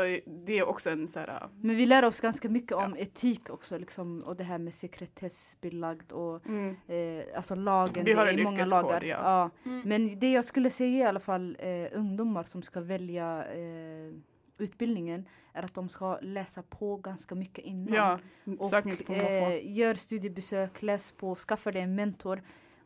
[0.46, 3.78] det är också en så här, Men vi lär oss ganska mycket om etik också
[3.78, 8.06] liksom, och det här med sekretessbelagd och mm, eh, alltså lagen.
[8.06, 9.04] Vi har det en många lagar.
[9.04, 9.50] ja.
[9.66, 9.82] Mm.
[9.86, 14.14] Men det jag skulle säga i alla fall eh, ungdomar som ska välja eh,
[14.60, 17.94] utbildningen är att de ska läsa på ganska mycket innan.
[17.96, 18.20] ja,
[18.60, 22.42] Och mycket eh, gör studiebesök, läs på, skaffa dig en mentor.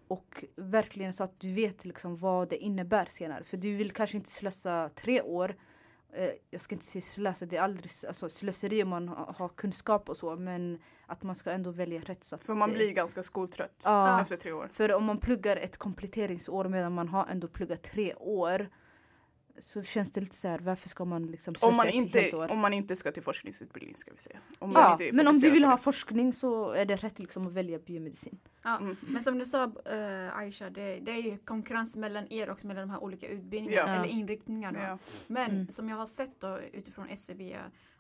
[0.08, 3.44] Och verkligen så att du vet liksom vad det innebär senare.
[3.44, 5.56] För du vill kanske inte slösa tre år.
[6.14, 9.50] Eh, jag ska inte säga slösa, det är aldrig alltså, slöseri om man ha- har
[9.50, 10.36] kunskap och så.
[10.36, 12.24] Men att man ska ändå välja rätt.
[12.24, 14.22] Så att För man det- blir ganska skoltrött Ja.
[14.22, 14.68] efter tre år.
[14.74, 18.70] För om man pluggar ett kompletteringsår medan man har ändå pluggat tre år.
[19.66, 22.34] Så känns det lite så här, varför ska man liksom Om man, ett inte, helt
[22.34, 22.52] år?
[22.52, 24.40] om man inte ska till forskningsutbildning ska vi säga.
[24.60, 27.80] Om Ja, men om du vill ha forskning så är det rätt liksom att välja
[27.80, 28.40] biomedicin.
[28.64, 28.78] Ja.
[28.78, 28.96] Mm.
[29.02, 32.88] Men som du sa uh, Aisha, det, det är ju konkurrens mellan er och mellan
[32.88, 34.00] de här olika utbildningarna Ja.
[34.04, 34.80] eller inriktningarna.
[34.84, 34.98] Ja.
[35.28, 35.68] Men Mm.
[35.68, 37.58] som jag har sett då utifrån SCB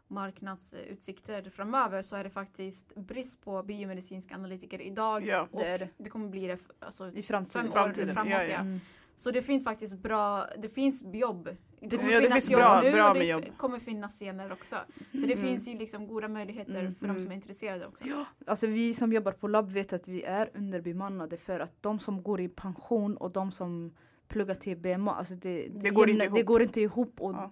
[0.08, 5.90] marknadsutsikter framöver så är det faktiskt brist på biomedicinska analytiker idag Ja, och det det.
[5.98, 7.62] det kommer bli det alltså, I framtiden.
[7.64, 8.34] fem år Framtiden, framåt.
[8.34, 8.60] ja, Ja, ja.
[8.60, 8.80] Mm.
[9.16, 11.50] Så det finns faktiskt bra, det finns jobb.
[11.80, 13.44] Det kommer Ja, det finnas finns jobb bra- nu bra och det jobb.
[13.58, 14.76] kommer finnas senare också.
[15.14, 15.46] Så det Mm.
[15.46, 17.32] finns ju liksom goda möjligheter Mm, för de som mm.
[17.32, 18.04] är intresserade också.
[18.08, 22.00] Ja, alltså vi som jobbar på labb vet att vi är underbemannade för att de
[22.00, 23.94] som går i pension och de som
[24.28, 26.48] pluggar till BMA, alltså det, Det går inte jämna- det ihop.
[26.48, 27.22] går inte ihop.
[27.22, 27.52] Och, Ja.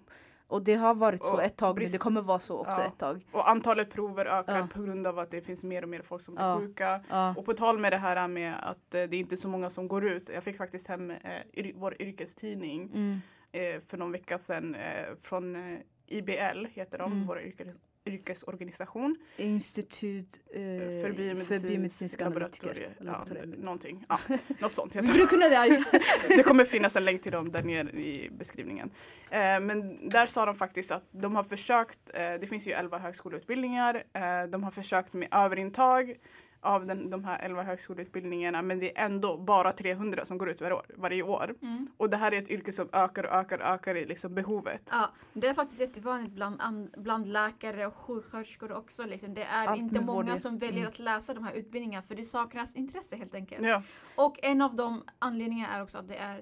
[0.51, 2.85] Och det har varit så ett tag, men brist- det kommer vara så också Ja.
[2.87, 3.25] ett tag.
[3.31, 4.67] Och antalet prover ökar Ja.
[4.73, 6.59] på grund av att det finns mer och mer folk som blir Ja.
[6.59, 7.01] sjuka.
[7.37, 9.87] Och på tal med det här med att eh, det är inte så många som
[9.87, 10.29] går ut.
[10.33, 13.19] Jag fick faktiskt hem eh, vår yrkestidning Mm.
[13.51, 17.27] eh, för någon vecka sedan eh, från eh, IBL heter de, Mm.
[17.27, 17.67] vår yrkes,
[18.05, 19.15] yrkesorganisation.
[19.37, 20.61] Institut eh,
[21.01, 22.71] för biomedicinsk biomedicinska laboratorie.
[22.71, 22.95] analytiker.
[22.97, 23.57] Ja, Laboratorier.
[23.57, 24.05] någonting.
[24.09, 24.19] Ja,
[24.59, 25.83] något sånt heter borde kunna det.
[26.27, 28.91] Det kommer finnas en länk till dem där nere i beskrivningen.
[29.29, 32.97] Eh, men där sa de faktiskt att de har försökt, eh, det finns ju 11
[32.97, 36.15] högskoleutbildningar, eh, de har försökt med överintag
[36.61, 40.61] av den, de här 11 högskoleutbildningarna men det är ändå bara 300 som går ut
[40.61, 40.85] varje år.
[40.95, 41.55] Varje år.
[41.61, 41.87] Mm.
[41.97, 44.89] Och det här är ett yrke som ökar och ökar och ökar i liksom behovet.
[44.91, 49.05] Ja, det är faktiskt jättevanligt bland, an, bland läkare och sjuksköterskor också.
[49.05, 49.33] Liksom.
[49.33, 50.89] Det är Allt inte många vård, som väljer mm.
[50.89, 53.65] att läsa de här utbildningarna för det saknas intresse helt enkelt.
[53.65, 53.83] Ja,
[54.15, 56.41] Och en av de anledningarna är också att det är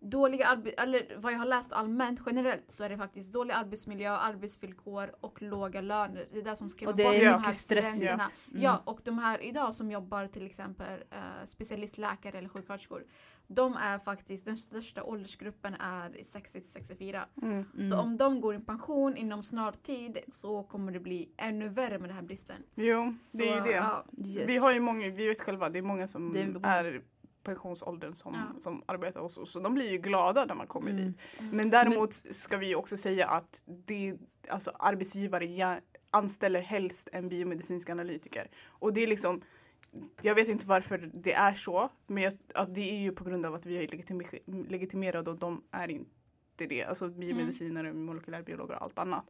[0.00, 5.14] dåliga eller vad jag har läst allmänt generellt så är det faktiskt dålig arbetsmiljö, arbetsvillkor
[5.20, 6.28] och låga löner.
[6.32, 8.26] Det är det som det bort de här studenterna.
[8.50, 8.62] Mm.
[8.62, 13.04] Ja, och de här idag som jobbar till exempel eh, specialistläkare eller sjuksköterskor.
[13.48, 17.26] De är faktiskt, den största åldersgruppen är 60 till 64.
[17.42, 17.64] mm.
[17.74, 17.86] Mm.
[17.86, 21.98] Så om de går i pension inom snar tid så kommer det bli ännu värre
[21.98, 22.56] med den här bristen.
[22.74, 23.70] Jo, det är ju Så, det.
[23.70, 24.48] Ja, Yes.
[24.48, 27.02] Vi har ju många, vi vet själva, det är många som Det är
[27.46, 28.60] pensionsåldern som, Ja.
[28.60, 29.52] som arbetar hos oss.
[29.52, 31.04] Så de blir ju glada när man kommer Mm.
[31.06, 31.16] dit.
[31.52, 34.14] Men däremot ska vi också säga att det,
[34.48, 35.80] alltså arbetsgivare
[36.10, 38.50] anställer helst en biomedicinsk analytiker.
[38.66, 39.42] Och det är liksom,
[40.22, 43.46] jag vet inte varför det är så, men jag, att det är ju på grund
[43.46, 46.84] av att vi är legitimi- legitimerade och de är inte det.
[46.84, 49.26] Alltså biomedicinare, molekylärbiologer och allt annat.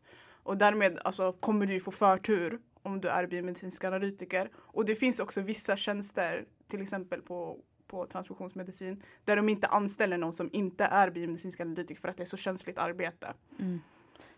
[0.47, 4.51] Och därmed alltså, kommer du ju få förtur om du är biomedicinsk analytiker.
[4.57, 10.19] Och det finns också vissa tjänster, till exempel på på transfusionsmedicin där de inte anställer
[10.19, 13.35] någon som inte är biomedicinsk analytiker för att det är så känsligt arbete.
[13.59, 13.81] Mm.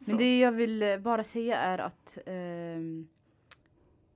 [0.01, 0.11] Så.
[0.11, 3.09] Men det jag vill eh, bara säga är att ehm,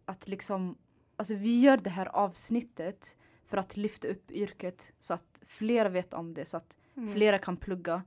[0.04, 0.78] att liksom
[1.16, 3.16] alltså vi gör det här avsnittet
[3.46, 7.14] för att lyfta upp yrket så att fler vet om det så att Mm.
[7.14, 8.02] flera kan plugga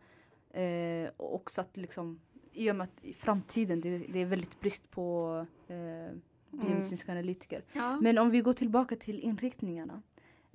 [0.52, 2.20] eh, och också att liksom
[2.52, 6.16] i och med att i framtiden det, det är väldigt brist på eh,
[6.52, 7.64] biomedicinska analytiker.
[7.74, 8.00] Ja.
[8.02, 10.02] Men om vi går tillbaka till inriktningarna.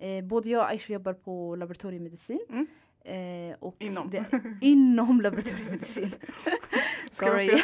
[0.00, 2.40] Eh, både jag och Aisha jobbar på laboratoriemedicin.
[2.50, 2.66] Mm.
[3.04, 4.10] Eh, och Inom.
[4.10, 4.24] Det,
[4.60, 6.10] inom laboratoriemedicin.
[7.10, 7.48] Sorry.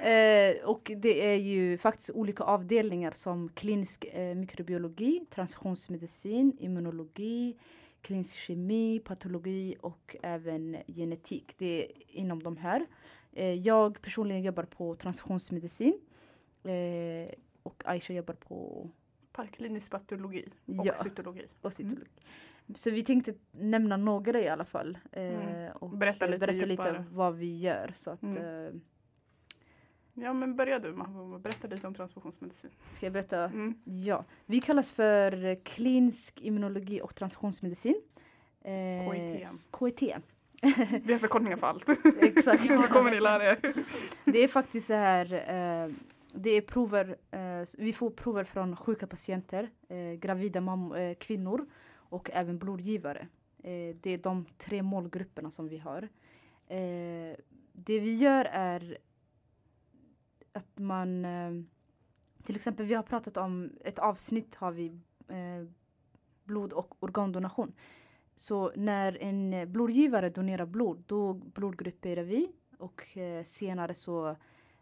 [0.00, 7.56] eh, och det är ju faktiskt olika avdelningar som klinisk eh, mikrobiologi, transfusionsmedicin, immunologi,
[8.02, 11.54] klinisk kemi, patologi och även genetik.
[11.58, 12.86] Det är inom de här.
[13.32, 16.00] Eh, jag personligen jobbar på transfusionsmedicin.
[16.64, 18.90] Eh, och Aisha jobbar på
[19.46, 20.94] Klinisk patologi och Ja.
[20.94, 21.46] cytologi.
[21.60, 22.10] och cytologi.
[22.74, 24.98] Så vi tänkte nämna några i alla fall.
[25.12, 25.72] Eh, Mm.
[25.72, 27.92] Och Berätta lite berätta lite vad vi gör.
[27.96, 28.36] Så att, Mm.
[28.66, 28.72] eh,
[30.14, 32.70] Ja men börja du Mahmoud, berätta lite om transfusionsmedicin.
[32.92, 33.44] ska jag berätta?
[33.44, 33.74] Mm.
[33.84, 38.00] Ja, vi kallas för klinisk immunologi och transfusionsmedicin.
[38.64, 39.48] Eh, KIT.
[39.78, 40.14] KIT.
[41.04, 41.88] Vi har förkortningar för allt.
[42.22, 42.62] Exakt.
[42.68, 43.58] Det kommer ni lära er.
[44.24, 45.32] Det är faktiskt så här.
[45.32, 45.90] Eh,
[46.34, 47.16] det är prover.
[47.30, 53.28] Eh, vi får prover från sjuka patienter, eh, gravida mam- eh, kvinnor och även blodgivare.
[53.58, 56.02] Eh, det är de tre målgrupperna som vi har.
[56.66, 57.36] Eh,
[57.72, 58.98] det vi gör är
[60.52, 61.50] att man eh,
[62.42, 64.86] till exempel vi har pratat om ett avsnitt har vi
[65.28, 65.68] eh,
[66.44, 67.72] blod och organdonation.
[68.36, 74.36] Så när en blodgivare donerar blod då blodgrupperar vi och eh, senare så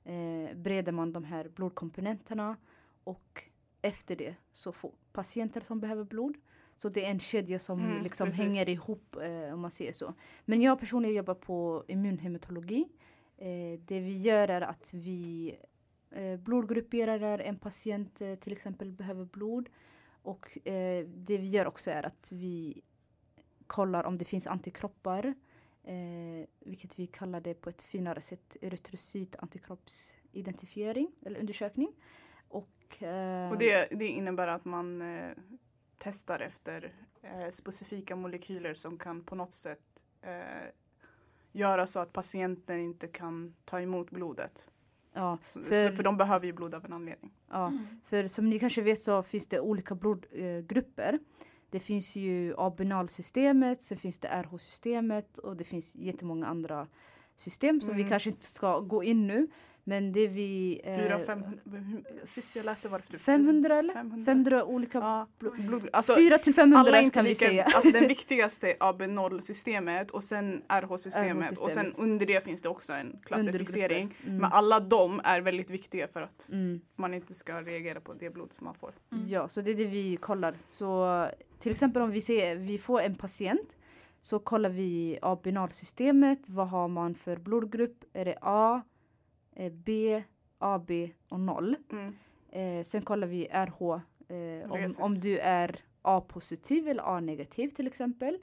[0.07, 2.57] eh, breder man de här blodkomponenterna
[3.05, 3.43] och
[3.83, 6.37] efter det så får patienter som behöver blod.
[6.77, 8.45] Så det är en kedja som Mm, liksom precis.
[8.45, 10.15] hänger ihop eh, om man säger så.
[10.45, 12.89] Men jag personligen jobbar på immunhematologi.
[13.37, 15.55] Eh, det vi gör är att vi
[16.11, 19.69] eh, blodgrupperar där en patient eh, till exempel behöver blod.
[20.23, 22.83] Och eh, det vi gör också är att vi
[23.67, 25.35] kollar om det finns antikroppar.
[25.89, 31.93] Eh, vilket vi kallar det på ett finare sätt erytrocyt antikroppsidentifiering eller undersökning.
[32.49, 35.31] Och, eh, Och det, det innebär att man eh,
[35.99, 40.69] testar efter eh, specifika molekyler som kan på något sätt eh,
[41.53, 44.71] göra så att patienten inte kan ta emot blodet.
[45.13, 47.33] ja, För- för, för de behöver ju blod av en anledning.
[47.51, 48.01] ja, Mm.
[48.05, 51.19] För som ni kanske vet så finns det olika blodgrupper.
[51.71, 56.87] Det finns ju A-binalsystemet, sen finns det RH-systemet och det finns jättemånga andra
[57.37, 58.11] system som vi Mm.
[58.11, 59.49] kanske inte ska gå in nu.
[59.89, 60.81] Men det vi...
[60.85, 63.95] eh, Fyra, 500, hur- sist jag läste var det typ 500 eller?
[63.95, 64.25] 500.
[64.25, 64.99] 500 olika...
[64.99, 67.65] Ja, blod, alltså, 4 till 500 alla är inte kan vi säga.
[67.75, 72.93] alltså den viktigaste är AB0-systemet och sen RH-systemet och sen under det finns det också
[72.93, 74.15] en klassificering.
[74.27, 74.37] Mm.
[74.39, 76.81] Men alla de är väldigt viktiga för att Mm.
[76.97, 78.93] man inte ska reagera på det blod som man får.
[79.13, 79.25] Mm.
[79.27, 80.55] Ja, så det är det vi kollar.
[80.69, 81.27] Så
[81.61, 83.77] till exempel om vi ser vi får en patient
[84.21, 86.39] så kollar vi A-binalsystemet.
[86.47, 88.05] Vad har man för blodgrupp?
[88.13, 88.83] Är det A,
[89.73, 90.23] B,
[90.59, 90.91] AB
[91.29, 91.77] och 0?
[91.93, 92.15] Mm.
[92.51, 94.01] Eh, sen kollar vi RH.
[94.29, 98.39] Eh, om, om du är A-positiv eller A-negativ till exempel.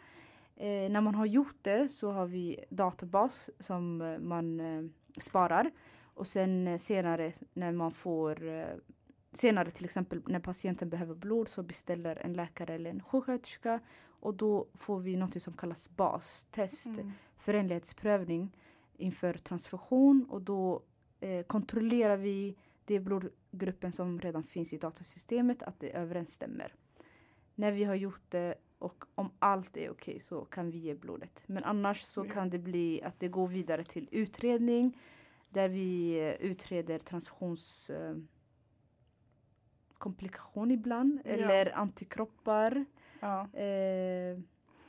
[0.55, 4.83] Eh, när man har gjort det så har vi databas som eh, man eh,
[5.17, 5.71] sparar.
[6.03, 8.65] Och sen eh, senare när man får eh,
[9.35, 14.33] Senare till exempel när patienten behöver blod så beställer en läkare eller en sjuksköterska och
[14.33, 17.11] då får vi något som kallas bastest, Mm.
[17.37, 18.57] förenlighetsprövning
[18.97, 20.81] inför transfusion och då
[21.23, 22.55] eh, kontrollerar vi
[22.85, 26.73] det blodgruppen som redan finns i datasystemet att det överensstämmer.
[27.55, 31.39] När vi har gjort det och om allt är okej så kan vi ge blodet.
[31.45, 34.97] Men annars så kan det bli att det går vidare till utredning
[35.49, 38.15] där vi eh, utreder transfusions eh,
[39.97, 41.31] komplikation ibland Ja.
[41.31, 42.85] eller antikroppar.
[43.19, 43.47] Ja.
[43.53, 44.39] Eh,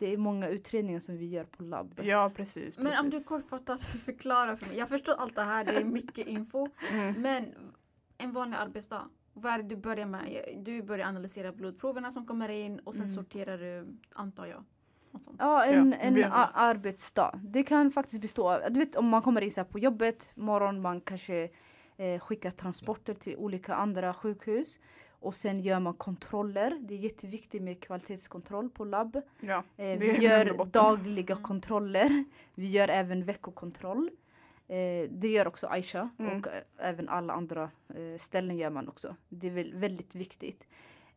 [0.04, 2.00] det är många utredningar som vi gör på labb.
[2.02, 2.78] ja, precis.
[2.78, 4.78] Men om du kortfattat förklarar för mig.
[4.78, 6.68] Jag förstår allt det här, det är mycket info.
[6.92, 7.22] Mm.
[7.22, 7.54] Men
[8.18, 10.54] en vanlig arbetsdag, Vad är det du börjar med?
[10.56, 13.14] Du börjar analysera blodproverna som kommer in och sen Mm.
[13.14, 14.64] sorterar du, antar jag.
[15.38, 17.40] Ja, en, Ja, en arbetsdag.
[17.42, 20.32] Det kan faktiskt bestå av, du vet om man kommer in så här på jobbet,
[20.34, 21.48] morgon, man kanske
[21.96, 24.80] eh, skickar transporter till olika andra sjukhus.
[25.24, 26.78] Och sen gör man kontroller.
[26.80, 29.20] Det är jätteviktigt med kvalitetskontroll på labb.
[29.40, 31.42] Ja, Eh, vi gör dagliga Mm.
[31.44, 32.24] kontroller.
[32.54, 34.10] Vi gör även veckokontroll.
[34.68, 36.38] Eh, det gör också Aisha Mm.
[36.40, 39.16] och eh, även alla andra eh, ställen gör man också.
[39.28, 40.66] Det är väl, väldigt viktigt.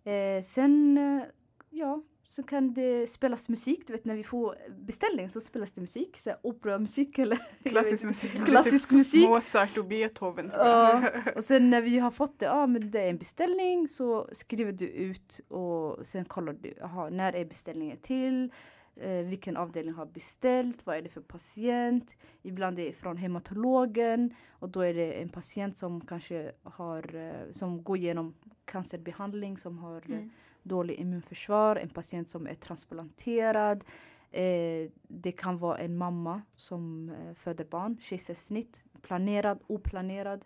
[0.03, 1.23] Eh, sen, eh,
[1.69, 3.87] ja, så kan det spelas musik.
[3.87, 6.17] Du vet när vi får beställning så spelas det musik.
[6.17, 8.45] Så här, operamusik eller Klassisk musik.
[8.45, 9.29] klassisk Typ musik.
[9.29, 10.49] Mozart och Beethoven.
[10.53, 11.03] Ja,
[11.35, 14.71] och sen när vi har fått det, ja men det är en beställning så skriver
[14.71, 18.51] du ut och sen kollar du, aha, när är beställningen till?
[18.95, 20.85] Eh, vilken avdelning har beställt?
[20.85, 22.15] Vad är det för patient?
[22.41, 27.51] Ibland är det från hematologen och då är det en patient som kanske har, eh,
[27.51, 28.35] som går igenom
[28.65, 30.29] cancerbehandling, som har Mm.
[30.67, 33.83] Dålig immunförsvar, en patient som är transplanterad.
[34.31, 40.45] Eh, det kan vara en mamma som eh, föder barn, kejsarsnitt, planerad, oplanerad.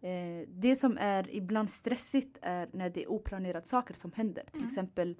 [0.00, 4.42] Eh, det som är ibland stressigt är när det är oplanerade saker som händer.
[4.44, 4.66] Till Mm.
[4.66, 5.16] exempel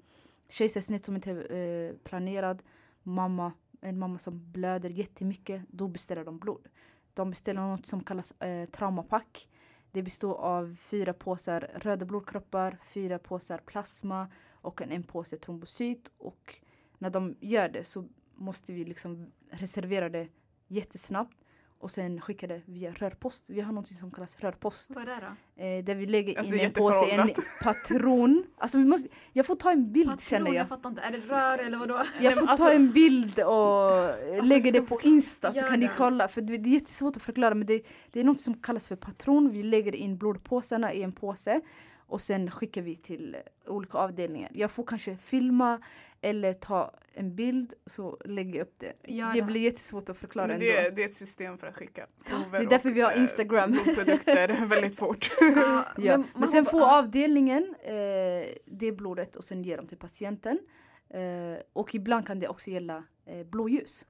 [0.49, 1.51] kejsarsnitt som inte är
[1.89, 2.63] eh, planerad,
[3.03, 6.67] mamma, en mamma som blöder jättemycket, då beställer de blod.
[7.13, 9.49] De beställer något som kallas eh, traumapack.
[9.95, 16.11] Det består av fyra påsar röda blodkroppar, fyra påsar plasma och en, en påse trombocyt.
[16.17, 16.55] Och
[16.97, 20.27] när de gör det så måste vi liksom reservera det
[20.67, 21.37] jättesnabbt
[21.79, 23.45] och sen skicka det via rörpost.
[23.49, 24.91] Vi har något som kallas rörpost.
[24.95, 25.21] Vad är det
[25.55, 25.63] då?
[25.63, 27.29] Eh, där vi lägger Alltså, in en påse, en
[27.63, 28.43] patron.
[28.57, 30.67] Alltså vi måste, jag får ta en bild Patron, känner jag jag.
[30.69, 31.01] fattar inte.
[31.01, 32.01] Är det rör eller vadå?
[32.21, 35.89] Jag får alltså- ta en bild och lägga ska det på Insta så kan ni
[35.97, 36.27] kolla.
[36.27, 38.95] För det det är jättesvårt att förklara men det, det är något som kallas för
[38.95, 39.49] patron.
[39.51, 41.61] Vi lägger in blodpåsarna i en påse
[42.07, 43.35] och sen skickar vi till
[43.67, 44.51] olika avdelningar.
[44.53, 45.79] Jag får kanske filma
[46.25, 48.93] eller ta en bild så lägger jag upp det.
[49.03, 49.45] Gör det det.
[49.45, 50.65] blir jättesvårt att förklara Men ändå.
[50.65, 53.01] det, är, det är ett system för att skicka prover Det är därför och, vi
[53.01, 53.71] har eh, Instagram.
[53.83, 55.29] blodprodukter väldigt fort.
[55.55, 56.17] Ja, Ja.
[56.17, 56.99] Men, man sen får ja.
[56.99, 57.93] avdelningen eh,
[58.65, 60.59] det blodet och sen ger de till patienten.
[61.09, 64.05] Eh, och ibland kan det också gälla eh, blåljus.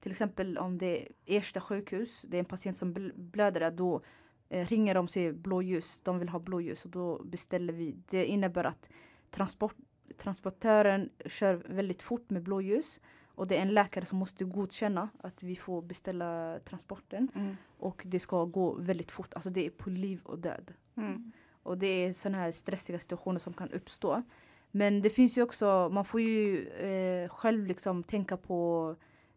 [0.00, 3.70] Till exempel om det är Ersta sjukhus, det är en patient som bl- blöder där,
[3.70, 4.02] då
[4.48, 7.96] eh, ringer de och säger blåljus, de vill ha blåljus och då beställer vi.
[8.08, 8.90] Det innebär att
[9.30, 9.74] transport,
[10.18, 13.00] transportören kör väldigt fort med blåljus
[13.34, 17.56] och det är en läkare som måste godkänna att vi får beställa transporten Mm.
[17.78, 20.72] och det ska gå väldigt fort, alltså det är på liv och död.
[20.96, 21.32] Mm.
[21.62, 24.22] Och det är sådana här stressiga situationer som kan uppstå.
[24.70, 28.96] Men det finns ju också, man får ju eh, själv liksom tänka på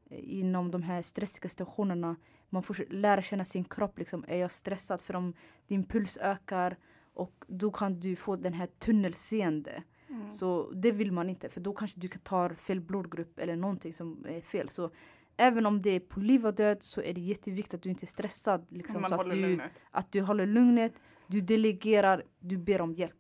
[0.09, 2.15] eh, inom de här stressiga situationerna.
[2.49, 3.99] Man får lära känna sin kropp.
[3.99, 4.25] Liksom.
[4.27, 5.01] Är jag stressad?
[5.01, 5.33] För om
[5.67, 6.77] din puls ökar
[7.13, 9.83] och då kan du få den här tunnelseende.
[10.09, 10.31] Mm.
[10.31, 13.93] Så det vill man inte för då kanske du kan ta fel blodgrupp eller någonting
[13.93, 14.69] som är fel.
[14.69, 14.91] Så
[15.37, 18.03] även om det är på liv och död så är det jätteviktigt att du inte
[18.05, 18.65] är stressad.
[18.69, 19.83] Liksom, så att du, lugnet.
[19.91, 20.93] att du håller lugnet,
[21.27, 23.15] du delegerar, du ber om hjälp.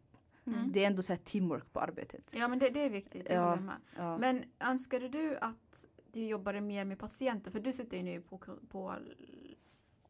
[0.47, 0.71] Mm.
[0.71, 2.33] Det är ändå så här teamwork på arbetet.
[2.33, 3.59] Ja men det, det är viktigt, jag Ja.
[3.97, 4.17] Ja.
[4.17, 7.51] Men önskade du att du jobbade mer med patienter?
[7.51, 8.37] För du sitter ju nu på,
[8.69, 8.95] på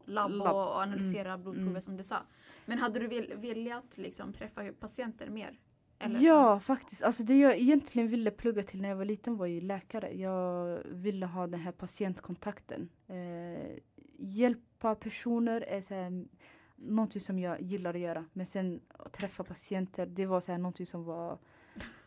[0.05, 0.55] labb, Labb.
[0.55, 1.81] och analyserar blodprover Mm.
[1.81, 2.17] som du sa.
[2.65, 5.59] Men hade du vel, velat liksom, träffa patienter mer?
[5.99, 6.19] Eller?
[6.19, 7.03] Ja, faktiskt.
[7.03, 10.11] Alltså det jag egentligen ville plugga till när jag var liten var ju läkare.
[10.17, 12.89] Jag ville ha den här patientkontakten.
[13.07, 13.77] Eh,
[14.17, 16.25] hjälpa personer är så här,
[16.75, 18.25] någonting som jag gillar att göra.
[18.33, 21.39] Men sen att träffa patienter, det var så här, någonting som var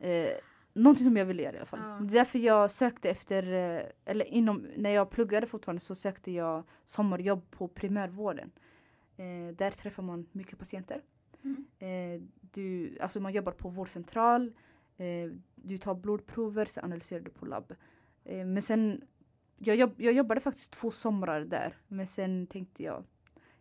[0.01, 0.29] eh,
[0.75, 1.81] Någonting som jag ville göra i alla fall.
[1.83, 1.99] Ja.
[2.01, 6.33] Det är därför jag sökte efter, eh, eller inom, när jag pluggade fortfarande så sökte
[6.33, 8.51] jag sommarjobb på primärvården.
[9.17, 11.03] Eh, där träffar man mycket patienter.
[11.45, 11.67] Mm.
[11.79, 12.23] Eh,
[12.55, 14.53] du, alltså man jobbar på vårdcentral,
[14.97, 17.75] eh, du tar blodprover, så analyserar du på labb.
[18.25, 19.03] Eh, men sen,
[19.59, 21.77] jag, jobb, jag jobbade faktiskt två somrar där.
[21.89, 23.05] Men sen tänkte jag,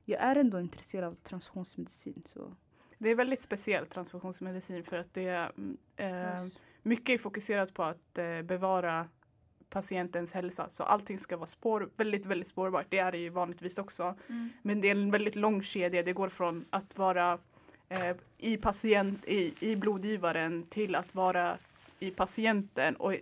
[0.06, 2.23] jag är ändå intresserad av transfusionsmedicin.
[2.25, 2.56] Så.
[2.97, 5.51] Det är väldigt speciellt transfusionsmedicin för att det är
[5.95, 6.41] eh,
[6.82, 9.10] mycket är fokuserat på att eh, bevara
[9.69, 10.69] patientens hälsa.
[10.69, 12.86] Så allting ska vara spår, väldigt, väldigt spårbart.
[12.89, 14.15] Det är det ju vanligtvis också.
[14.30, 14.49] Mm.
[14.62, 16.04] Men det är en väldigt lång kedja.
[16.04, 17.39] Det går från att vara
[17.91, 21.58] eh, i patient, i, i blodgivaren till att vara
[21.99, 23.15] i patienten och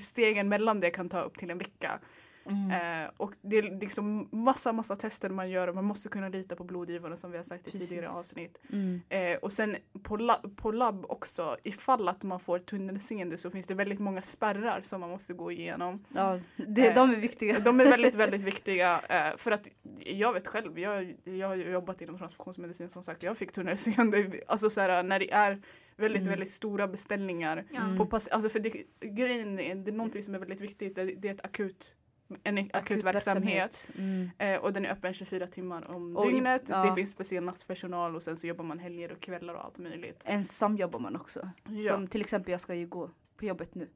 [0.00, 1.98] stegen mellan det kan ta upp till en vecka.
[2.46, 6.56] Eh, och det är liksom massa, massa tester man gör och man måste kunna lita
[6.56, 7.88] på blodgivarna som vi har sagt i Precis.
[7.88, 8.58] tidigare avsnitt.
[8.72, 9.00] Mm.
[9.08, 13.66] Eh, och sen på, la- på labb också, ifall att man får tunnelseende så finns
[13.66, 16.04] det väldigt många spärrar som man måste gå igenom.
[16.14, 17.58] Ja, det, Eh, de är viktiga.
[17.58, 19.68] De är väldigt, väldigt viktiga eh, för att
[20.04, 24.70] jag vet själv, jag, jag har jobbat inom transfusionsmedicin som sagt, jag fick tunnelseende, alltså
[24.70, 25.62] så här, när det är
[25.96, 26.30] väldigt, Mm.
[26.30, 27.64] väldigt stora beställningar.
[27.70, 27.96] Mm.
[27.96, 31.04] På pass- alltså för det, grejen är, det är någonting som är väldigt viktigt, det,
[31.04, 31.94] det är ett akut
[32.42, 33.88] en akut, verksamhet.
[33.98, 34.30] Mm.
[34.38, 36.62] Eh, och den är öppen 24 timmar om Och dygnet.
[36.68, 36.84] ja.
[36.84, 40.22] Det finns speciell nattpersonal och sen så jobbar man helger och kvällar och allt möjligt.
[40.26, 41.50] Ensam jobbar man också.
[41.68, 41.92] Ja.
[41.92, 43.88] Som till exempel jag ska ju gå på jobbet nu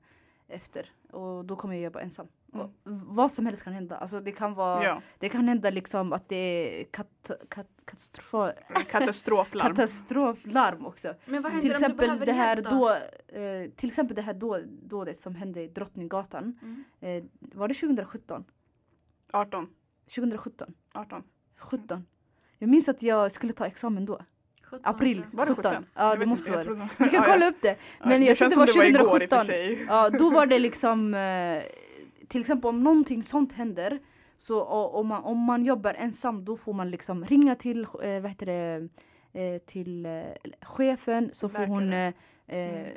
[0.49, 2.29] efter och då kommer jag jobba ensam.
[2.55, 2.71] Mm.
[3.07, 3.97] Vad som helst kan hända.
[3.97, 5.03] Alltså det kan vara, Ja.
[5.19, 8.53] det kan hända liksom att det är kat, kat, katastrofa,
[8.91, 9.69] Katastroflarm.
[9.77, 11.15] katastroflarm också.
[11.25, 12.89] Men vad Till händer om du exempel behöver det här hjälp då,
[13.39, 16.59] eh, till exempel det här då, dådet som hände i Drottninggatan.
[16.63, 16.85] Mm.
[17.01, 18.45] Eh, var det 2017?
[19.33, 19.69] 18.
[20.15, 20.75] 2017?
[20.95, 21.23] 18.
[21.59, 22.07] 17?
[22.59, 24.21] Jag minns att jag skulle ta examen då.
[24.63, 25.25] 17, April.
[25.33, 25.71] Var det 17?
[25.73, 25.87] 17?
[25.95, 26.71] Ja, det måste vara det.
[26.71, 27.23] Vi kan Ja, ja.
[27.33, 27.77] kolla upp det.
[28.05, 29.47] Men det jag känns tror det som var det var igår i och för 2017.
[29.47, 29.85] sig.
[29.89, 31.63] Ja, då var det liksom eh,
[32.29, 33.99] till exempel om någonting sånt händer
[34.41, 38.21] så och, om, man, om man jobbar ensam då får man liksom ringa till, eh,
[38.21, 38.89] vad heter det,
[39.41, 40.23] eh, till eh,
[40.63, 42.15] chefen så får hon eh, eh,
[42.81, 42.93] Mm.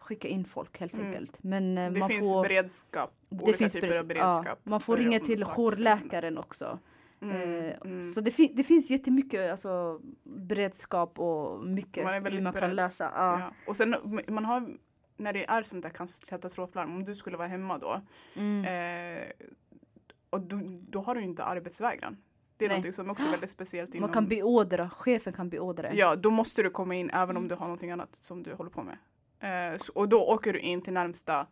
[0.00, 1.06] skicka in folk helt Mm.
[1.06, 1.38] enkelt.
[1.42, 3.14] Men eh, Det man finns får, beredskap.
[3.28, 4.46] det olika finns typer bered- av beredskap.
[4.46, 6.78] Ja, man får ringa till jourläkaren också.
[7.22, 8.12] Mm, Eh, mm.
[8.12, 12.74] Så det, fin- det finns jättemycket alltså, beredskap och mycket Man hur man kan beredd.
[12.74, 13.12] lösa.
[13.14, 13.40] Ja.
[13.40, 13.52] Ja.
[13.66, 13.94] Och sen
[14.28, 14.76] man har,
[15.16, 15.92] när det är sånt där
[16.26, 18.00] katastroflarm, om du skulle vara hemma då
[18.36, 18.64] Mm.
[20.36, 22.16] Och du, då har du inte arbetsvägran.
[22.56, 22.76] Det är Nej.
[22.76, 24.00] någonting som också är väldigt speciellt inom...
[24.10, 25.94] Man kan beordra, chefen kan beordra.
[25.94, 27.48] Ja, då måste du komma in även om Mm.
[27.48, 28.98] du har någonting annat som du håller på med.
[29.74, 31.46] Eh, och då åker du in till närmsta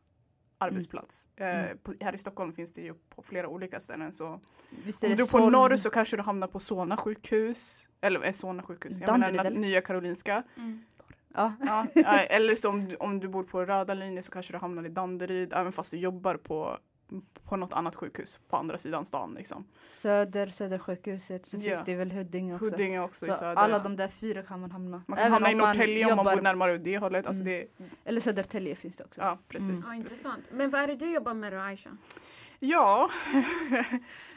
[0.59, 1.29] arbetsplats.
[1.37, 1.65] Mm.
[1.65, 4.13] Eh, på, här i Stockholm finns det ju på flera olika ställen.
[4.13, 4.41] Så
[4.85, 7.89] Visst är om du är på norr så kanske du hamnar på Solna sjukhus.
[8.01, 9.61] Eller eh, Solna sjukhus, jag menar Danderyd, na- eller?
[9.61, 10.43] Nya Karolinska.
[10.57, 10.85] Mm.
[11.35, 11.53] Ja.
[11.61, 14.59] Ja, eh, eller så om, du- om du bor på röda linjen så kanske du
[14.59, 16.79] hamnar i Danderyd även fast du jobbar på,
[17.45, 19.35] på något annat sjukhus på andra sidan stan.
[19.35, 19.65] Liksom.
[19.83, 22.65] Söder, Södersjukhuset, så finns det väl Huddinge också.
[22.65, 23.57] Huddinge också i så söder.
[23.57, 25.03] alla de där fyra kan man hamna.
[25.07, 27.27] man kan Även hamna i om man Norrtälje om man bor närmare det hållet.
[27.27, 27.67] Alltså Mm.
[27.79, 29.21] det, Eller Södertälje finns det också.
[29.21, 29.69] ja, precis.
[29.69, 29.83] Mm.
[29.89, 30.45] Ja, intressant.
[30.53, 31.91] Men vad är det du jobbar med då Aisha?
[32.59, 33.11] Ja,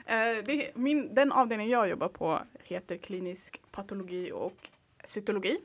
[0.09, 4.69] Eh, det, min, den avdelning jag jobbar på heter klinisk patologi och
[5.03, 5.57] cytologi.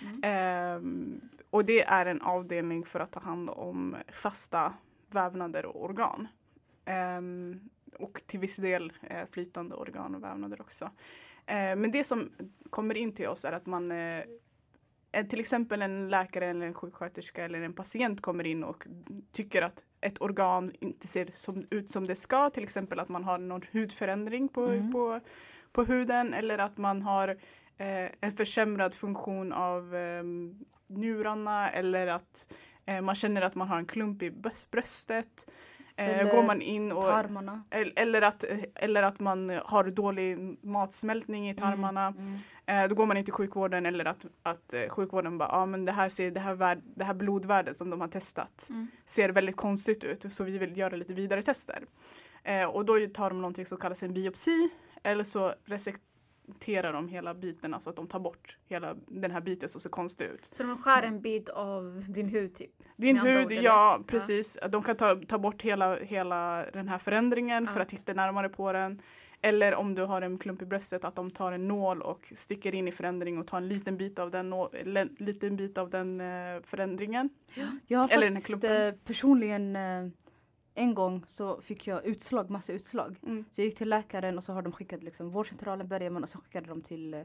[0.00, 0.20] Mm.
[0.24, 4.74] Ehm, och det är en avdelning för att ta hand om fasta
[5.10, 6.28] vävnader och organ.
[6.86, 7.60] Ehm,
[7.98, 10.84] och till viss del eh, flytande organ och vävnader också.
[11.46, 12.30] Eh, men det som
[12.70, 14.18] kommer in till oss är att man eh,
[15.12, 18.86] eh, till exempel en läkare eller en sjuksköterska eller en patient kommer in och
[19.32, 22.50] tycker att ett organ inte ser som, ut som det ska.
[22.50, 24.92] Till exempel att man har någon hudförändring på, Mm.
[24.92, 25.20] på,
[25.72, 27.28] på huden eller att man har
[27.76, 30.22] eh, en försämrad funktion av eh,
[30.86, 32.52] njurarna eller att
[32.84, 35.46] eh, man känner att man har en klump i bröst- bröstet.
[35.98, 37.62] Eh, Eller går man in och Tarmarna.
[37.96, 42.06] eller att, eller att man har dålig matsmältning i tarmarna.
[42.06, 42.38] Mm.
[42.66, 45.66] Eh, då går man in till sjukvården eller att, att eh, sjukvården bara, ja ah,
[45.66, 48.86] men det här, ser, det, här värd, det här blodvärdet som de har testat Mm.
[49.06, 51.84] ser väldigt konstigt ut så vi vill göra lite vidare tester.
[52.72, 54.68] Och då tar de någonting som kallas en biopsi
[55.02, 55.54] eller så
[56.48, 59.90] resekterar de hela biten, alltså att de tar bort hela den här biten som ser
[59.90, 60.50] konstig ut.
[60.52, 62.70] Så de skär en bit av din hud typ?
[62.96, 64.58] Din hud, ord, ja precis.
[64.70, 67.82] De kan ta, ta bort hela, hela den här förändringen för Ja.
[67.82, 69.02] att titta närmare på den.
[69.42, 72.74] Eller om du har en klump i bröstet att de tar en nål och sticker
[72.74, 75.90] in i förändring och tar en liten bit av den, nå- eller, liten bit av
[75.90, 77.28] den eh, förändringen.
[77.86, 80.08] Jag har Eller faktiskt eh, personligen eh,
[80.76, 83.16] en gång så fick jag utslag, massa utslag.
[83.26, 83.44] Mm.
[83.50, 86.28] Så jag gick till läkaren och så har de skickat liksom, vårdcentralen började man och
[86.28, 87.20] så skickade de till eh,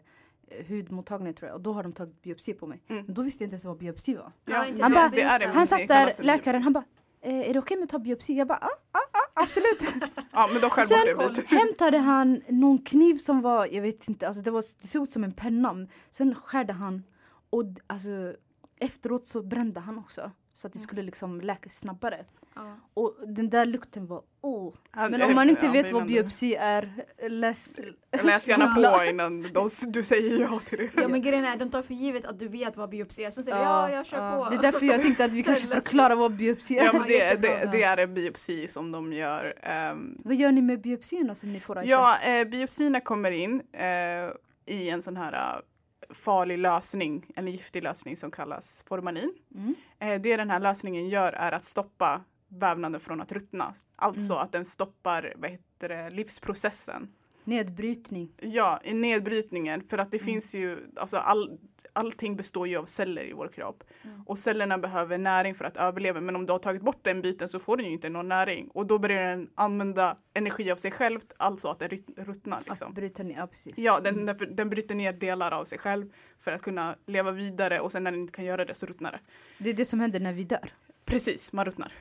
[0.67, 2.81] hudmottagningen tror jag och då har de tagit biopsi på mig.
[2.87, 3.05] Mm.
[3.05, 4.31] Men då visste jag inte ens vad biopsi var.
[4.45, 6.83] Ja, inte Han bara- Han satt där, en läkaren, han bara
[7.21, 8.33] eh, är det okej med att ta biopsi?
[8.33, 9.81] Jag bara ja, ah, ah, absolut.
[10.31, 14.51] Ja men skär Sen hämtade han någon kniv som var, jag vet inte, alltså det,
[14.51, 15.87] var, det såg ut som en penna.
[16.11, 17.03] Sen skärde han
[17.49, 18.35] och alltså,
[18.79, 20.31] efteråt så brände han också.
[20.53, 22.25] Så att det skulle liksom läkas snabbare.
[22.55, 22.77] Ja.
[22.93, 24.73] Och den där lukten var oh.
[24.93, 27.79] Men om man inte ja, vet vad biopsi är, läs.
[28.23, 31.01] Läs gärna på innan de, du säger ja till det.
[31.01, 33.31] ja men grejen är de tar för givet att du vet vad biopsi är.
[33.31, 34.49] Så säger ja, ja jag kör på.
[34.49, 36.85] Det är därför jag tänkte att vi kanske förklarar vad biopsi är.
[36.85, 39.53] Ja men det, det, det är en biopsi som de gör.
[39.61, 41.83] ehm, Vad gör ni med biopsierna som ni får?
[41.85, 45.61] Ja, eh, biopsierna kommer in eh, i en sån här
[46.13, 49.33] farlig lösning, en giftig lösning som kallas formalin.
[49.55, 49.75] Mm.
[49.99, 53.73] Eh, det den här lösningen gör är att stoppa vävnaden från att ruttna.
[53.95, 54.43] Alltså Mm.
[54.43, 57.13] att den stoppar vad heter det, livsprocessen.
[57.43, 58.31] Nedbrytning.
[58.41, 59.83] Ja, i nedbrytningen.
[59.89, 60.25] För att det Mm.
[60.25, 61.57] finns ju, alltså all,
[61.93, 63.83] allting består ju av celler i vår kropp.
[64.03, 64.21] Mm.
[64.25, 66.21] Och cellerna behöver näring för att överleva.
[66.21, 68.67] Men om du har tagit bort den biten så får den ju inte någon näring.
[68.67, 72.57] Och då börjar den använda energi av sig själv, alltså att den ruttnar.
[72.57, 72.93] Att Liksom.
[72.93, 73.73] bryta ner, ja precis.
[73.77, 77.79] Ja, den, den, den bryter ner delar av sig själv för att kunna leva vidare
[77.79, 79.19] och sen när den inte kan göra det så ruttnar det.
[79.57, 80.73] Det är det som händer när vi dör.
[81.05, 81.93] Precis, man ruttnar.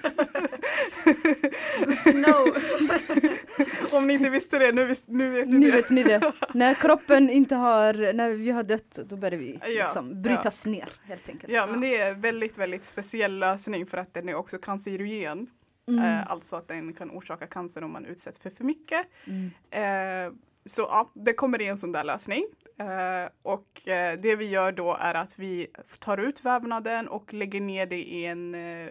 [3.92, 5.76] Om ni inte visste det, nu, vis, nu vet ni Nu det.
[5.76, 6.32] vet ni det.
[6.54, 10.88] när kroppen inte har, när vi har dött, då börjar vi Ja, liksom brytas ner
[11.04, 11.52] helt enkelt.
[11.52, 15.46] Ja, men det är väldigt, väldigt speciell lösning för att den är också cancerogen.
[15.88, 16.04] Mm.
[16.04, 19.06] Eh, alltså att den kan orsaka cancer om man utsätts för för mycket.
[19.26, 19.50] Mm.
[19.70, 20.32] Eh,
[20.66, 22.44] så ja, det kommer i en sån där lösning.
[22.78, 25.66] Eh, och eh, det vi gör då är att vi
[25.98, 28.88] tar ut vävnaden och lägger ner det i en, eh,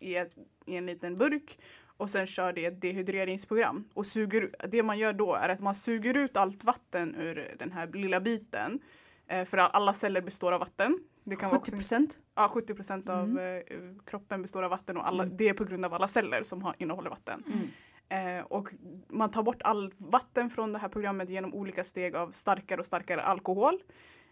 [0.00, 0.32] i, ett,
[0.66, 1.58] i en liten burk
[1.96, 3.84] och sen kör det ett dehydreringsprogram.
[3.94, 7.72] Och suger, det man gör då är att man suger ut allt vatten ur den
[7.72, 8.80] här lilla biten.
[9.26, 10.98] Eh, för alla celler består av vatten.
[11.24, 12.18] Det kan vara 70 också, procent.
[12.34, 13.56] ja, 70 procent av Mm.
[13.56, 15.36] eh, kroppen består av vatten och alla, Mm.
[15.36, 17.44] det är på grund av alla celler som har, innehåller vatten.
[17.46, 18.38] Mm.
[18.38, 18.68] Eh, och
[19.08, 22.86] man tar bort all vatten från det här programmet genom olika steg av starkare och
[22.86, 23.82] starkare alkohol.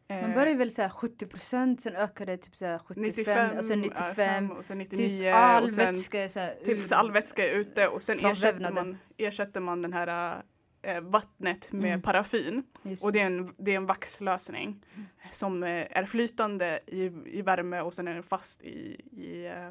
[0.09, 3.59] Eh, Man börjar väl säga 70 procent, sen ökar det typ så här 75 95,
[3.59, 4.15] och sen ja, 95.
[4.15, 7.49] fem och sen Tills 99 all och sen vätska är så här tills all vätska
[7.49, 8.89] är ute och sen ersätter vävnaden.
[8.89, 10.43] man, ersätter man den här
[10.83, 12.03] eh, vattnet med Mm.
[12.03, 12.63] paraffin.
[12.83, 14.85] Just Och det är en, det är en vaxlösning
[15.31, 19.69] som eh, är flytande i, i värme och sen är den fast i, i, eh,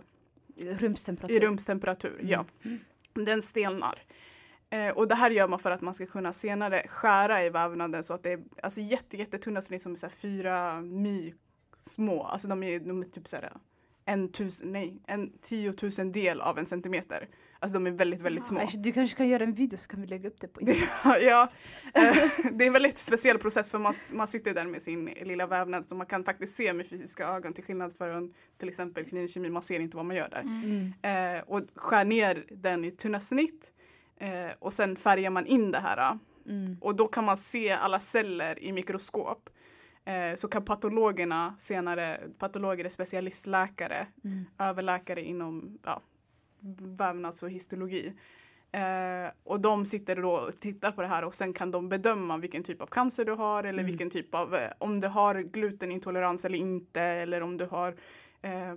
[0.55, 0.73] det.
[0.73, 1.35] Rumstemperatur.
[1.35, 2.19] i rumstemperatur.
[2.19, 2.27] Mm.
[2.29, 2.45] Ja.
[3.13, 3.99] Den stelnar.
[4.69, 8.03] Eh, och det här gör man för att man ska kunna senare skära i vävnaden
[8.03, 11.33] så att det är alltså jätte, jättetunna så det är som så här fyra my
[11.79, 12.23] små.
[12.23, 13.51] Alltså de är, de är typ så här
[14.07, 17.27] en tusen, nej, en tiotusen del av en centimeter.
[17.59, 18.59] Alltså de är väldigt, väldigt små.
[18.59, 20.89] Aish, Du kanske kan göra en video så kan vi lägga upp det på internet.
[21.21, 21.51] ja,
[21.93, 22.17] eh,
[22.51, 25.89] det är en väldigt speciell process för man, man sitter där med sin lilla vävnad
[25.89, 29.49] så man kan faktiskt se med fysiska ögon till skillnad från till exempel klinisk kemi,
[29.49, 30.41] man ser inte vad man gör där.
[30.41, 30.93] Mm.
[31.01, 33.71] Eh, och skär ner den i tunna snitt
[34.19, 36.17] eh, och sen färgar man in det här.
[36.49, 36.77] Mm.
[36.81, 39.49] Och då kan man se alla celler i mikroskop.
[40.05, 44.45] Eh, så kan patologerna senare, patologer är specialistläkare, Mm.
[44.59, 46.01] överläkare inom ja,
[46.97, 48.13] vävnads och histologi.
[48.71, 52.37] Eh, och de sitter då och tittar på det här och sen kan de bedöma
[52.37, 53.85] vilken typ av cancer du har eller Mm.
[53.85, 57.95] vilken typ av, eh, om du har glutenintolerans eller inte eller om du har
[58.41, 58.73] eh,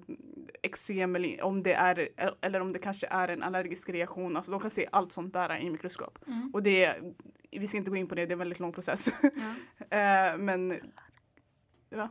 [0.63, 2.09] eksem eller om det är,
[2.41, 4.37] eller om det kanske är en allergisk reaktion.
[4.37, 6.19] Alltså de kan se allt sånt där i mikroskop.
[6.27, 6.51] Mm.
[6.53, 6.95] Och det,
[7.51, 9.09] vi ska inte gå in på det, det är en väldigt lång process.
[9.23, 9.55] Ja.
[9.97, 10.81] Eh, men
[11.89, 12.09] ja.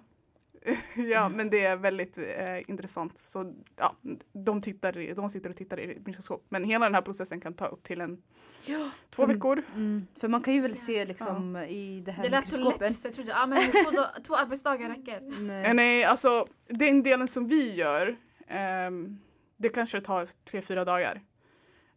[0.95, 3.17] ja, men det är väldigt eh, intressant.
[3.17, 3.95] Så ja,
[4.33, 6.45] de, tittar, de sitter och tittar i mikroskop.
[6.49, 8.21] Men hela den här processen kan ta upp till en
[8.65, 8.89] Ja.
[9.09, 9.35] två Mm.
[9.35, 9.63] veckor.
[9.75, 10.07] Mm.
[10.19, 13.07] För man kan ju väl se liksom i det här Det lät så lätt så
[13.07, 15.17] jag trodde ah, men två, två arbetsdagar räcker.
[15.17, 15.73] Eh, Nej.
[15.73, 18.15] nej, alltså den delen som vi gör,
[18.47, 19.19] ehm,
[19.57, 21.21] det kanske tar tre, fyra dagar.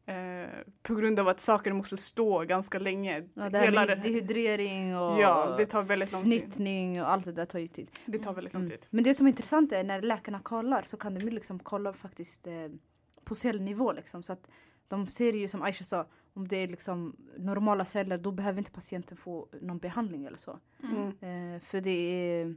[0.07, 0.49] Eh,
[0.83, 3.29] på grund av att saker måste stå ganska länge.
[3.35, 6.41] Ja, det Hela här- dehydrering och ja, det tar väldigt lång tid.
[6.43, 7.91] snittning och allt det där tar ju tid.
[8.07, 8.71] Det tar väldigt lång Mm.
[8.71, 8.87] tid.
[8.91, 11.93] Men det som är intressant är när läkarna kollar så kan de ju liksom kolla
[11.93, 12.53] faktiskt eh,
[13.25, 14.23] på cellnivå liksom.
[14.23, 14.49] Så att
[14.89, 18.71] de ser ju som Aisha sa, om det är liksom normala celler då behöver inte
[18.73, 20.59] patienten få någon behandling eller så.
[20.83, 21.07] Mm.
[21.55, 22.57] Eh, för det är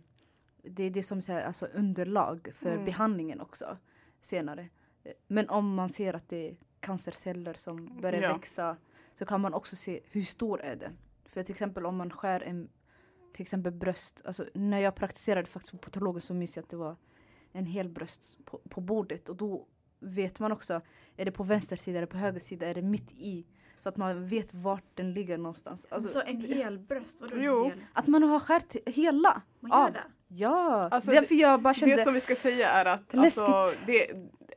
[0.63, 2.85] det, är det som är alltså underlag för Mm.
[2.85, 3.77] behandlingen också
[4.21, 4.69] senare.
[5.03, 6.55] Eh, Men om man ser att det
[6.85, 8.33] cancerceller som börjar Ja.
[8.33, 8.77] växa
[9.13, 10.91] så kan man också se hur stor är det.
[11.25, 12.69] För till exempel om man skär en
[13.33, 14.21] till exempel bröst.
[14.25, 16.95] Alltså, när jag praktiserade faktiskt på patologen så minns jag att det var
[17.51, 19.67] en hel bröst på, på bordet och då
[19.99, 20.81] vet man också,
[21.17, 23.45] är det på vänster sida eller på höger sida, är det mitt i?
[23.79, 25.87] Så att man vet vart den ligger någonstans.
[25.89, 27.63] Alltså, så en hel bröst, vadå Jo.
[27.65, 27.79] en hel?
[27.93, 29.41] att man har skärt hela.
[29.59, 29.93] Man gör av.
[29.93, 30.03] det?
[30.27, 31.95] Ja, Alltså, därför jag bara kände...
[31.95, 33.47] Det som vi ska säga är att alltså,
[33.85, 34.07] det,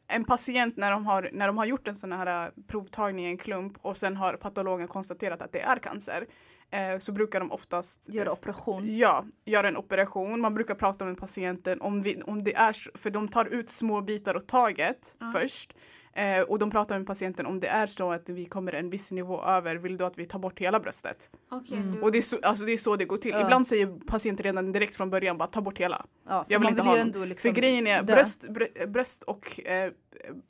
[0.09, 3.29] en patient när de, har, när de har gjort en sån här äh, provtagning i
[3.29, 6.27] en klump och sen har patologen konstaterat att det är cancer
[6.71, 8.97] eh, så brukar de oftast Göra operation.
[8.97, 10.41] Ja, göra en operation.
[10.41, 14.01] Man brukar prata med patienten om, vi, om det är för de tar ut små
[14.01, 15.33] bitar åt taget Ja.
[15.35, 15.75] först.
[16.19, 19.11] Eh, och de pratar med patienten om det är så att vi kommer en viss
[19.13, 21.31] nivå över, vill du att vi tar bort hela bröstet?
[21.51, 22.03] Okej, Mm.
[22.03, 23.31] Och det är, så, alltså det är så det går till.
[23.31, 23.41] Ja.
[23.45, 26.07] Ibland säger patienten redan direkt från början bara ta bort hela.
[26.29, 29.61] Ja, Jag vill inte ju ha ändå liksom För grejen är bröst, brö, bröst och
[29.65, 29.91] eh,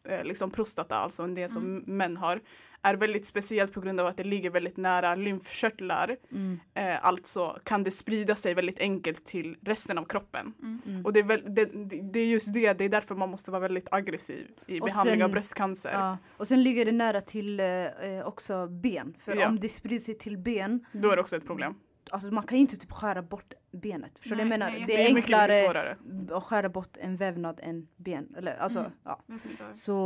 [0.09, 1.97] eh, liksom prostata, alltså det som Mm.
[1.97, 2.41] män har,
[2.83, 6.17] är väldigt speciellt på grund av att det ligger väldigt nära lymfkörtlar.
[6.33, 6.61] Mm.
[6.75, 10.53] Eh, alltså kan det sprida sig väldigt enkelt till resten av kroppen.
[10.63, 10.81] Mm.
[10.87, 11.05] Mm.
[11.07, 11.65] Och det är, väl, det,
[12.13, 15.23] det är just det, det är därför man måste vara väldigt aggressiv i Och behandling
[15.23, 15.91] av sen- bröstcancer.
[15.93, 16.19] Ja.
[16.37, 19.15] Och sen ligger det nära till eh, eh, också ben.
[19.21, 19.49] För Ja.
[19.49, 21.75] om det sprider sig till ben, Då är det också ett problem.
[22.11, 24.19] Alltså man kan ju inte typ skära bort benet.
[24.19, 24.43] Förstår du?
[24.43, 25.97] Jag menar, det är enklare
[26.33, 28.35] att skära bort en vävnad än ben.
[28.37, 28.93] Eller, alltså, Mm.
[29.05, 29.21] ja.
[29.75, 29.97] Så,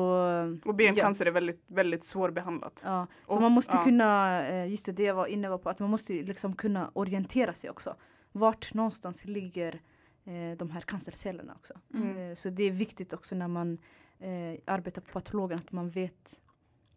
[0.65, 2.83] Och bencancer är väldigt, väldigt svårbehandlat.
[2.87, 3.07] ja.
[3.29, 3.85] så Och- man måste ja.
[3.85, 7.53] kunna, eh, just det, det jag var inne på, att man måste liksom kunna orientera
[7.53, 7.95] sig också.
[8.33, 9.81] Vart någonstans ligger
[10.25, 11.75] eh, de här cancercellerna också.
[11.95, 12.31] Mm.
[12.31, 13.79] Eh, Så det är viktigt också när man
[14.19, 16.41] eh, arbetar på patologen att man vet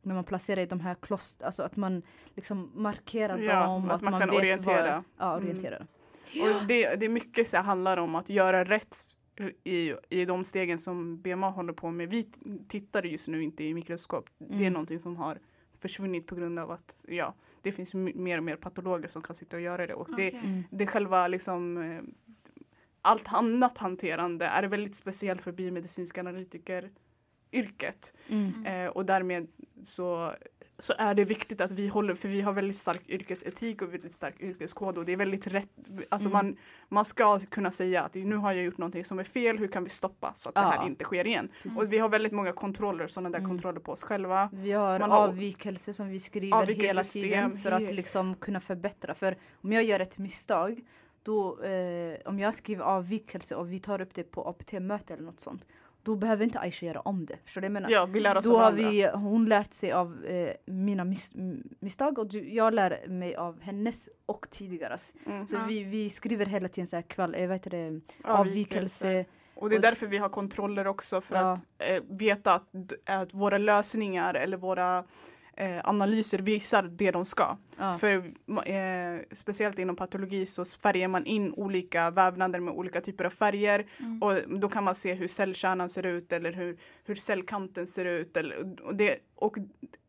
[0.06, 2.01] när man placerar i de här kloster, alltså att man
[2.36, 3.89] liksom markerar Ja, dem.
[3.89, 5.03] att man kan vet orientera.
[5.18, 5.43] Vad, ja, Mm.
[5.49, 5.78] orientera.
[6.41, 8.95] Och det, det är mycket så här, handlar om att göra rätt
[9.64, 12.10] i, i de stegen som BMA håller på med.
[12.10, 12.24] Vi
[12.68, 14.30] tittar just nu inte i mikroskop.
[14.38, 14.74] Det är Mm.
[14.74, 15.39] någonting som har
[15.80, 19.56] försvunnit på grund av att ja, det finns mer och mer patologer som kan sitta
[19.58, 19.93] och göra det.
[19.93, 20.39] Och det, Okej.
[20.43, 20.64] Mm.
[20.72, 22.01] det själva liksom eh,
[23.01, 26.91] allt annat hanterande är väldigt speciellt för biomedicinska analytiker
[27.52, 28.14] yrket.
[28.30, 28.66] Mm.
[28.66, 29.48] Eh, och därmed
[29.84, 30.32] så,
[30.80, 34.14] så är det viktigt att vi håller, för vi har väldigt stark yrkesetik och väldigt
[34.14, 35.70] stark yrkeskod och det är väldigt rätt,
[36.10, 36.46] alltså Mm.
[36.46, 36.58] man,
[36.89, 39.84] man ska kunna säga att nu har jag gjort någonting som är fel, hur kan
[39.84, 40.88] vi stoppa så att det här Ja.
[40.88, 41.50] inte sker igen?
[41.64, 41.80] Precis.
[41.80, 43.50] Och vi har väldigt många kontroller, sådana där Mm.
[43.50, 44.50] kontroller på oss själva.
[44.54, 49.14] Vi har, Man har- avvikelse som vi skriver hela tiden för att liksom kunna förbättra.
[49.14, 50.82] För om jag gör ett misstag,
[51.24, 55.39] då, eh, om jag skriver avvikelse och vi tar upp det på APT-möte eller något
[55.39, 55.66] sånt,
[56.06, 57.38] då behöver inte Aisha göra om det.
[57.45, 57.89] Förstår du vad jag menar?
[57.89, 61.34] Ja, vi lär oss Då av har vi, hon lärt sig av eh, mina mis
[61.80, 65.14] misstag och du, jag lär mig av hennes och tidigares.
[65.26, 65.47] Mm.
[65.47, 65.66] Så Ja.
[65.68, 68.24] vi, vi skriver hela tiden så här kval, eh, vad heter det, Avvikelse.
[68.24, 69.26] avvikelse.
[69.56, 71.51] Och det är Och- därför vi har kontroller också för Ja.
[71.51, 72.70] att eh, veta att,
[73.06, 75.03] att våra lösningar eller våra
[75.58, 77.58] eh, analyser visar det de ska.
[77.78, 77.93] Ja.
[77.93, 78.16] För
[78.66, 83.86] eh, speciellt inom patologi så färgar man in olika vävnader med olika typer av färger
[83.99, 84.22] Mm.
[84.24, 88.38] och då kan man se hur cellkärnan ser ut eller hur, hur cellkanten ser ut.
[88.38, 89.58] Eller, och det, och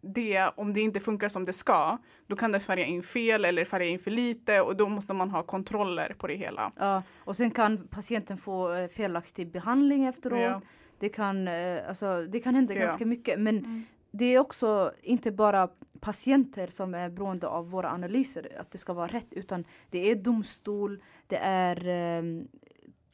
[0.01, 3.65] det, om det inte funkar som det ska, då kan det färga in fel eller
[3.65, 6.73] färga in för lite och då måste man ha kontroller på det hela.
[6.77, 10.41] Ja, och sen kan patienten få eh, felaktig behandling efteråt.
[10.41, 10.61] Ja.
[10.99, 12.81] Det, kan, eh, alltså, det kan hända Ja.
[12.87, 13.41] ganska mycket.
[13.41, 15.69] Men Mm det är också inte bara
[16.01, 20.15] patienter som är beroende av våra analyser, att det ska vara rätt, utan det är
[20.15, 22.49] domstol, det är ehm,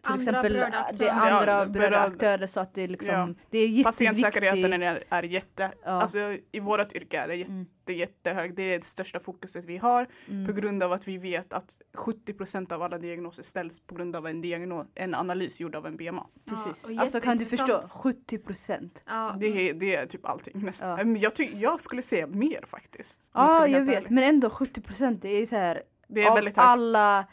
[0.03, 1.11] till Andra exempel berörda det är aktörer.
[1.11, 3.29] andra Ja, alltså, berörda berörd- aktörer så att det är liksom, Ja.
[3.51, 3.85] det är jätteviktigt.
[3.85, 5.91] Patientsäkerheten är, är jätte, Ja.
[5.91, 6.19] alltså
[6.53, 7.67] i vårt yrke är det jätte, Mm.
[7.87, 8.55] jättehög.
[8.57, 10.47] Det är det största fokuset vi har Mm.
[10.47, 14.27] på grund av att vi vet att 70% av alla diagnoser ställs på grund av
[14.27, 16.27] en, diagnos, en analys gjord av en BMA.
[16.49, 16.87] Precis.
[16.89, 17.67] Ja, alltså kan du förstå?
[17.67, 18.03] jätteintressant.
[18.03, 19.03] 70 procent.
[19.07, 20.89] Ja, Det, är, det är typ allting nästan.
[20.89, 20.97] Ja.
[20.97, 23.31] Men Jag, ty- jag skulle säga mer faktiskt.
[23.35, 23.97] Ja, jag vet.
[23.97, 24.11] ärlig.
[24.11, 25.83] Men ändå 70 procent, det är så här.
[26.09, 26.67] Det är av väldigt högt.
[26.69, 27.27] alla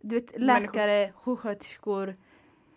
[0.00, 2.16] du vet, läkare, sjuksköterskor.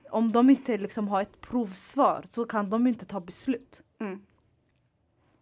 [0.09, 3.81] Om de inte liksom har ett provsvar så kan de inte ta beslut.
[4.01, 4.21] Mm.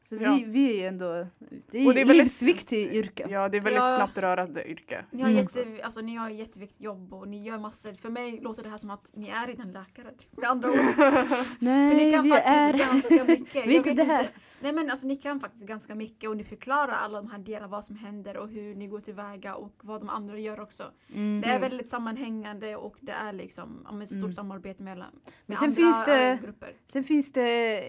[0.04, 0.34] Så Ja.
[0.34, 1.28] vi, vi är ju ändå,
[1.72, 3.28] det är, Och det är väldigt- livsviktigt yrke.
[3.30, 3.88] Ja, det är väldigt Ja.
[3.96, 5.06] snabbt rörande yrke.
[5.12, 5.42] Ni har, Mm.
[5.42, 7.94] jätte, alltså, ni har ett jätteviktigt jobb och ni gör massor.
[7.94, 10.12] För mig låter det här som att ni är redan läkare.
[10.18, 10.76] typ, Med andra ord.
[11.60, 12.74] Nej, kan vi faktiskt är...
[12.78, 13.56] ganska mycket.
[13.68, 14.28] Vi är inte det här.
[14.62, 17.68] Nej men alltså ni kan faktiskt ganska mycket och ni förklarar alla de här delarna,
[17.68, 20.92] vad som händer och hur ni går tillväga och vad de andra gör också.
[21.14, 21.42] Mm.
[21.42, 24.34] Det är väldigt sammanhängande och det är liksom ja, men stort Mm.
[24.34, 26.74] samarbete mellan med Men sen andra finns det- eh, grupper.
[26.88, 27.80] Sen finns det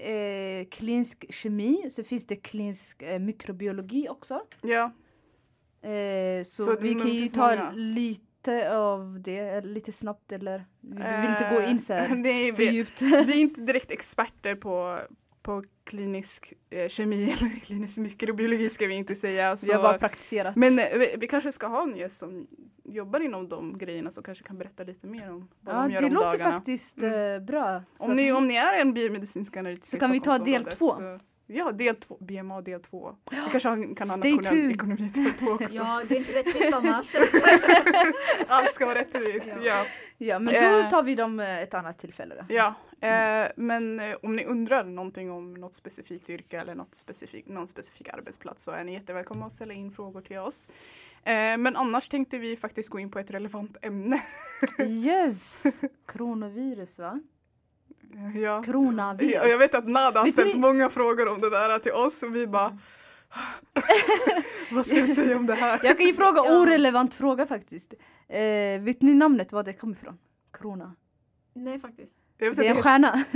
[0.60, 4.40] eh, klinisk kemi, så finns det klinisk eh, mikrobiologi också.
[4.62, 4.90] Ja,
[5.84, 7.70] Eh, så, Så vi kan ju ta många.
[7.74, 12.14] lite av det, eller lite snabbt eller vi vill inte gå in så Eh, här
[12.16, 13.02] Nej, för vi, djupt.
[13.02, 14.98] vi är inte direkt experter på,
[15.42, 19.56] på klinisk eh, kemi eller klinisk mikrobiologi ska vi inte säga.
[19.66, 20.56] Vi har Så, bara praktiserat.
[20.56, 22.46] men eh, vi, vi kanske ska ha en gäst som
[22.84, 26.00] jobbar inom de grejerna som kanske kan berätta lite mer om vad Ja, de gör
[26.00, 26.52] det om låter dagarna.
[26.52, 27.34] faktiskt Mm.
[27.34, 27.82] eh, bra.
[27.98, 30.90] Så Om ni, om ni är en biomedicinsk analytiker Så kan vi ta del två.
[30.92, 32.16] så- Ja, del två.
[32.20, 33.16] BMA del två.
[33.30, 35.66] Vi kanske har- kan ha nationell ekonomi del två också.
[35.76, 37.14] Ja, det är inte rättvist annars.
[38.48, 39.46] Allt ska vara rättvist.
[39.46, 39.54] Ja.
[39.64, 39.86] Ja.
[40.24, 40.82] Ja, men Eh.
[40.84, 42.34] då tar vi dem eh, ett annat tillfälle.
[42.34, 42.54] Då.
[42.54, 42.74] Ja,
[43.08, 47.66] eh, men eh, om ni undrar någonting om något specifikt yrke eller något specifik, någon
[47.66, 50.68] specifik arbetsplats så är ni jättevälkomna att ställa in frågor till oss.
[51.24, 54.22] Eh, men annars tänkte vi faktiskt gå in på ett relevant ämne.
[54.86, 55.62] Yes!
[56.06, 57.20] Coronavirus va?
[58.34, 58.62] ja.
[58.66, 59.32] Coronavirus.
[59.34, 61.92] Ja, Jag vet att Nada har Vet ställt ni- många frågor om det där till
[61.92, 62.78] oss och vi bara
[64.70, 65.80] Vad ska vi säga om det här?
[65.82, 66.58] Jag kan ju fråga Ja.
[66.60, 67.94] orelevant fråga faktiskt.
[68.28, 70.18] Eh, vet ni namnet var det kommer ifrån?
[70.58, 70.94] Corona.
[71.54, 72.16] Nej faktiskt.
[72.38, 73.24] Jag vet Det är en stjärna.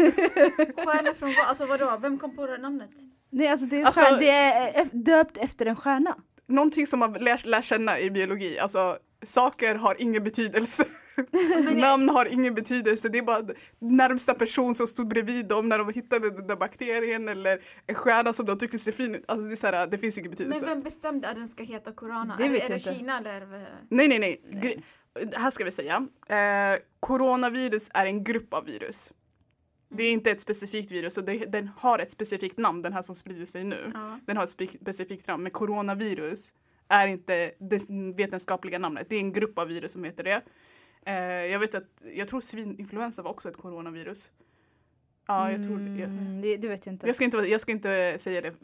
[0.77, 1.47] Stjärna från vad?
[1.47, 1.99] Alltså vadå?
[2.03, 2.91] Vem kom på det namnet?
[3.31, 4.19] Nej alltså det är, Alltså- stjärna.
[4.19, 6.17] det är eh, döpt efter en stjärna.
[6.47, 10.85] någonting som man lär, lär känna i biologi, alltså saker har ingen betydelse.
[11.75, 13.43] Namn har ingen betydelse, det är bara
[13.79, 18.33] närmsta person som stod bredvid dem när de hittade den där bakterien eller en stjärna
[18.33, 19.25] som de tyckte ser fin ut.
[19.29, 20.61] Alltså det, är så här, det finns ingen betydelse.
[20.61, 22.35] Men vem bestämde att den ska heta Corona?
[22.39, 22.79] Det är, är det.
[22.79, 23.41] Kina eller?
[23.91, 24.41] Nej, nej, nej.
[24.51, 24.83] Gre-
[25.37, 26.07] Här ska vi säga.
[26.29, 29.13] Eh, coronavirus är en grupp av virus.
[29.89, 33.03] Det är inte ett specifikt virus och det, den har ett specifikt namn, den här
[33.03, 33.91] som sprider sig nu.
[33.95, 34.19] Ja.
[34.27, 36.53] Den har ett spe- specifikt namn, men coronavirus
[36.89, 39.07] är inte det vetenskapliga namnet.
[39.11, 40.43] Det är en grupp av virus som heter det.
[41.07, 44.31] Eh, jag vet att, jag tror svininfluensa var också ett coronavirus.
[45.27, 46.03] Ja, jag tror det.
[46.03, 46.57] Mm, det.
[46.57, 47.07] Det vet jag inte.
[47.07, 48.55] Jag ska, inte, jag ska inte säga det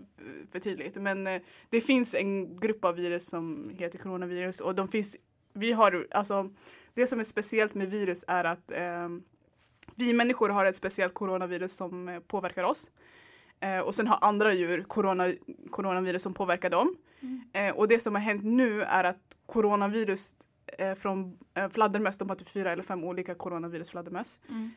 [0.52, 4.88] för tydligt men eh, det finns en grupp av virus som heter coronavirus och de
[4.88, 5.16] finns,
[5.52, 6.50] vi har, alltså
[6.94, 9.08] det som är speciellt med virus är att eh,
[9.96, 12.90] vi människor har ett speciellt coronavirus som eh, påverkar oss.
[13.60, 15.32] Eh, och sen har andra djur corona,
[15.70, 16.96] coronavirus som påverkar dem.
[17.52, 20.34] Eh, och det som har hänt nu är att coronavirus
[20.78, 24.40] eh, från eh, fladdermöss, de har typ fyra eller fem olika coronavirus fladdermöss.
[24.48, 24.70] Mm.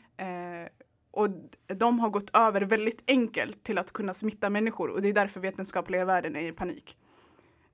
[1.12, 1.30] Och
[1.68, 5.40] de har gått över väldigt enkelt till att kunna smitta människor och det är därför
[5.40, 6.98] vetenskapliga världen är i panik.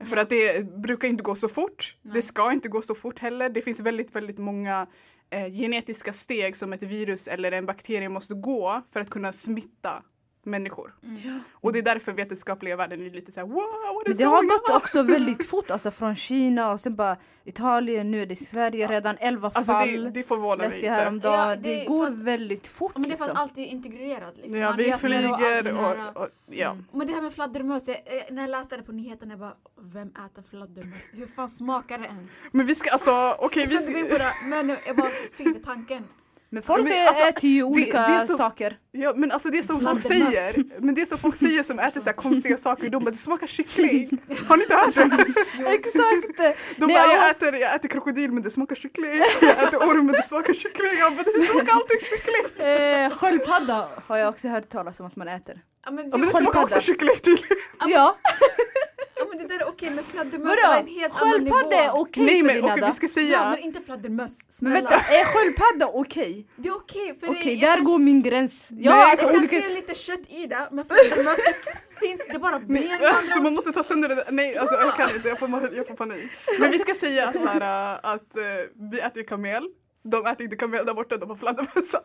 [0.03, 1.97] För att det brukar inte gå så fort.
[2.01, 2.13] Nej.
[2.13, 3.49] Det ska inte gå så fort heller.
[3.49, 4.87] Det finns väldigt, väldigt många
[5.29, 10.03] eh, genetiska steg som ett virus eller en bakterie måste gå för att kunna smitta
[10.43, 10.93] människor.
[11.03, 11.39] Mm.
[11.53, 14.43] Och det är därför vetenskapliga världen är lite såhär wow, what Men is det har
[14.43, 14.75] gått on?
[14.75, 19.17] också väldigt fort, alltså från Kina och sen bara Italien, nu är det Sverige redan,
[19.19, 20.03] 11 Alltså fall.
[20.03, 20.89] det, det förvånar mig inte.
[20.89, 21.49] häromdagen.
[21.49, 23.41] Ja, det, det går för att- väldigt fort men det är för att liksom.
[23.43, 24.35] allt är integrerat.
[24.37, 24.59] Liksom.
[24.59, 26.11] Ja, vi och flyger här.
[26.17, 26.71] och, och ja.
[26.71, 26.85] Mm.
[26.91, 27.95] Men det här med fladdermöss, eh,
[28.31, 31.11] när jag läste det på nyheterna jag bara Vem äter fladdermöss?
[31.13, 32.31] Hur fan smakar det ens?
[32.51, 34.95] Men vi ska alltså, okej Jag vi ska inte gå in på det, men jag
[34.95, 36.03] bara fick det tanken.
[36.53, 38.77] Men folk Men alltså, äter ju olika det är så- saker.
[38.91, 40.33] Ja men alltså det som folk Fladdermöss.
[40.33, 43.17] säger, men det som folk säger som äter så här konstiga saker, de bara det
[43.17, 44.09] smakar kyckling.
[44.47, 45.73] Har ni inte hört det?
[45.73, 46.37] Exakt!
[46.77, 49.77] De Nej, bara jag- jag äter, jag äter krokodil men det smakar kyckling, jag äter
[49.77, 52.65] orm men det smakar kyckling, jag bara det smakar alltid kyckling.
[52.67, 55.55] Eh, sköldpadda har jag också hört talas om att man äter.
[55.85, 57.57] Ja men, Ja det, men det smakar också kyckling tydligen.
[57.87, 58.17] Ja,
[59.15, 61.55] ja, men det där är okej men fladdermöss var en helt annan nivå.
[61.55, 62.87] Sköldpadda är okej Nej för men okej Nada.
[62.87, 64.75] vi ska Ja säga, men inte fladdermöss, Men snälla.
[64.75, 66.47] vänta, är sköldpadda okej?
[66.55, 68.67] Det är okej för Okej, det, jag där kan går s- min gräns.
[68.69, 69.61] Ja, Nej, alltså Jag kan olika...
[69.61, 73.35] se lite kött i det men fladdermöss det finns det är bara ben nej, alltså
[73.35, 74.25] man man måste ta sönder det där.
[74.31, 76.31] nej alltså jag kan inte, jag får, jag får panik.
[76.59, 77.61] Men vi ska säga så här
[77.93, 78.43] äh, att äh,
[78.91, 79.63] vi äter ju kamel,
[80.03, 81.95] de äter inte kamel där borta, de har fladdermöss.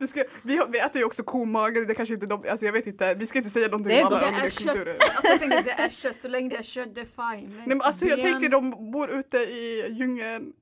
[0.00, 2.72] Vi, ska, vi, har, vi äter ju också komage, det kanske inte de, alltså jag
[2.72, 4.88] vet inte, vi ska inte säga någonting Det om alla är kulturer.
[4.88, 7.56] Alltså jag tänker det är kött, så länge det är kött det är fine.
[7.56, 10.52] Nej men alltså jag Ben- tänker de bor ute i djungeln.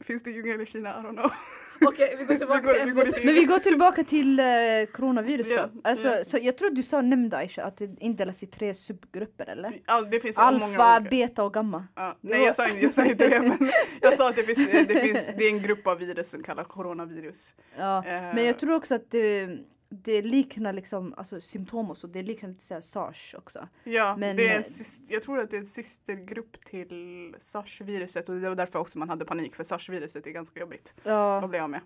[0.00, 0.88] Finns det djungel i Kina?
[0.90, 1.30] I don't know.
[1.86, 3.24] Okej vi går tillbaka Vi går- till ämnet.
[3.24, 4.44] Men vi går tillbaka till eh,
[4.92, 5.54] coronavirus då.
[5.54, 6.24] Ja, Alltså, ja.
[6.24, 9.72] Så jag tror du sa nämnde Aisha att det indelas i tre subgrupper eller?
[9.86, 11.10] Ja, det finns många Alfa, olika.
[11.10, 11.86] beta och gamma.
[11.94, 13.70] Ja, nej jag sa, inte- jag sa inte det men
[14.00, 16.66] jag sa att det finns, det finns, det är en grupp av virus som kallas
[16.66, 17.54] coronavirus.
[17.78, 18.04] Ja.
[18.06, 18.22] Eh.
[18.34, 19.48] Men jag tror också att det,
[19.90, 23.68] det liknar liksom, alltså symptom och så, det liknar lite såhär sars också.
[23.84, 27.34] Ja, Men, det är eh, en, sys- jag tror att det är en systergrupp till
[27.38, 31.42] sars-viruset och det var därför också man hade panik för sars-viruset är ganska jobbigt Ja.
[31.44, 31.80] att bli av med.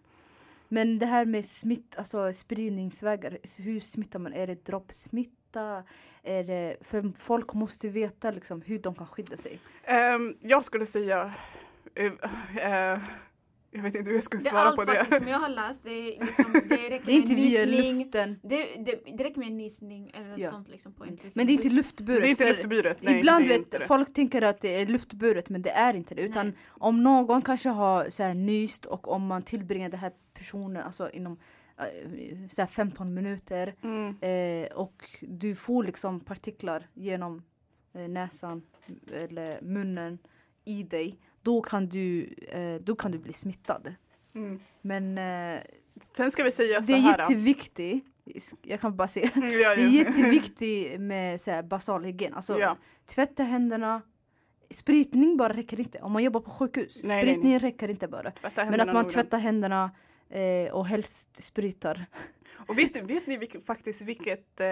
[0.68, 4.32] Men det här med smitt, alltså spridningsvägar, hur smittar man?
[4.32, 5.84] Är det droppsmitta?
[6.22, 9.59] Är det, för folk måste veta liksom hur de kan skydda sig.
[9.84, 11.34] Ehm, jag skulle säga,
[11.94, 12.12] eh,
[12.92, 12.98] eh,
[13.75, 14.95] jag vet inte hur jag skulle Det är svara allt på det.
[14.95, 15.85] faktiskt som jag har läst.
[15.85, 17.99] Det, är liksom, det räcker Det är med inte via nysning.
[18.05, 18.41] luften.
[18.43, 20.51] Det, det, det räcker med en nysning eller Ja.
[20.51, 22.23] sånt liksom på en till Men det är inte luftburet.
[22.23, 23.18] Det är inte luftburet, nej.
[23.18, 23.81] Ibland det vet det.
[23.87, 26.23] folk tänker att det är luftburet men det är inte det.
[26.23, 26.57] Utan Nej.
[26.68, 31.11] om någon kanske har så här, nyst och om man tillbringar den här personen alltså,
[31.11, 31.39] inom
[31.79, 34.16] eh, så här, 15 minuter Mm.
[34.20, 37.43] eh, och du får liksom partiklar genom
[37.95, 38.62] eh, näsan
[39.12, 40.18] eller munnen
[40.64, 41.18] i dig.
[41.43, 43.95] Då kan du, eh, då kan du bli smittad.
[44.34, 44.61] Mm.
[44.82, 45.61] Men eh,
[46.16, 47.18] Sen ska vi säga så det är här.
[47.18, 48.05] jätteviktigt.
[48.62, 49.30] Jag kan bara säga.
[49.34, 49.90] Mm, ja, Det är ja.
[50.05, 52.34] jätteviktigt med så här, basal hygien.
[52.34, 52.76] Alltså, Ja.
[53.07, 54.03] Tvätta händerna.
[54.70, 55.99] Spritning bara räcker inte.
[56.01, 57.01] Om man jobbar på sjukhus.
[57.05, 58.32] Nej, nej, spritning räcker inte bara.
[58.57, 59.90] Men att man tvättar händerna
[60.28, 62.07] eh, och helst spritar.
[62.68, 64.66] Och vet, vet ni vilket, faktiskt vilket, eh,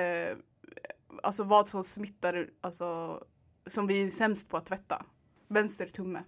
[1.23, 3.19] alltså vad som smittar, alltså
[3.67, 5.05] som vi är sämst på att tvätta?
[5.49, 6.21] Vänster tumme.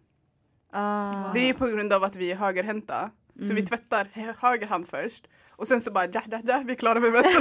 [0.73, 1.31] Ah.
[1.35, 3.11] Det är på grund av att vi är högerhänta.
[3.39, 3.57] Så Mm.
[3.57, 5.27] vi tvättar hö- höger hand först.
[5.57, 7.41] Och sen så bara ja, ja, ja, vi klarar med vänster.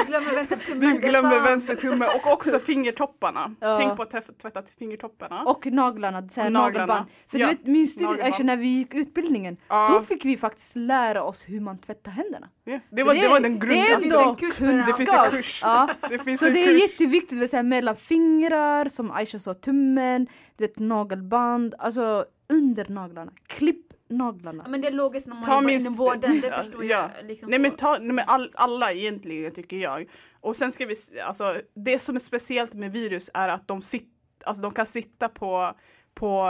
[0.00, 0.80] Vi glömmer vänster tummen.
[0.80, 3.54] vi det glömmer vänster tumme och också fingertopparna.
[3.60, 3.76] Ja.
[3.76, 5.42] Tänk på att tvätta, fingertopparna.
[5.42, 6.86] Och naglarna, så här Och naglarna.
[6.86, 7.06] nagelband.
[7.30, 8.26] För Ja, du vet, minns du nagelband.
[8.32, 9.56] Aisha, när vi gick utbildningen?
[9.68, 9.88] Ja.
[9.92, 12.48] Då fick vi faktiskt lära oss hur man tvättar händerna.
[12.64, 13.72] Ja, det, var, det, var den grund...
[13.74, 15.60] Det alltså, finns en kurs det det finns en kurs.
[15.62, 15.88] Ja.
[16.10, 16.80] Det finns Så en det är kurs.
[16.90, 20.26] jätteviktigt, så här, mellan fingrar, som Aisha sa, tummen,
[20.56, 23.32] du vet nagelband, alltså under naglarna.
[23.46, 24.64] Klipp naglarna.
[24.68, 27.10] Men det är logiskt när man Ta jobbar minst- inom vården, det förstår ja.
[27.18, 27.26] jag.
[27.26, 30.08] Liksom Nej men, ta, nej, men all, alla egentligen tycker jag.
[30.40, 30.94] Och sen ska vi,
[31.24, 34.08] alltså det som är speciellt med virus är att de, sit,
[34.44, 35.74] alltså, de kan sitta på,
[36.18, 36.42] på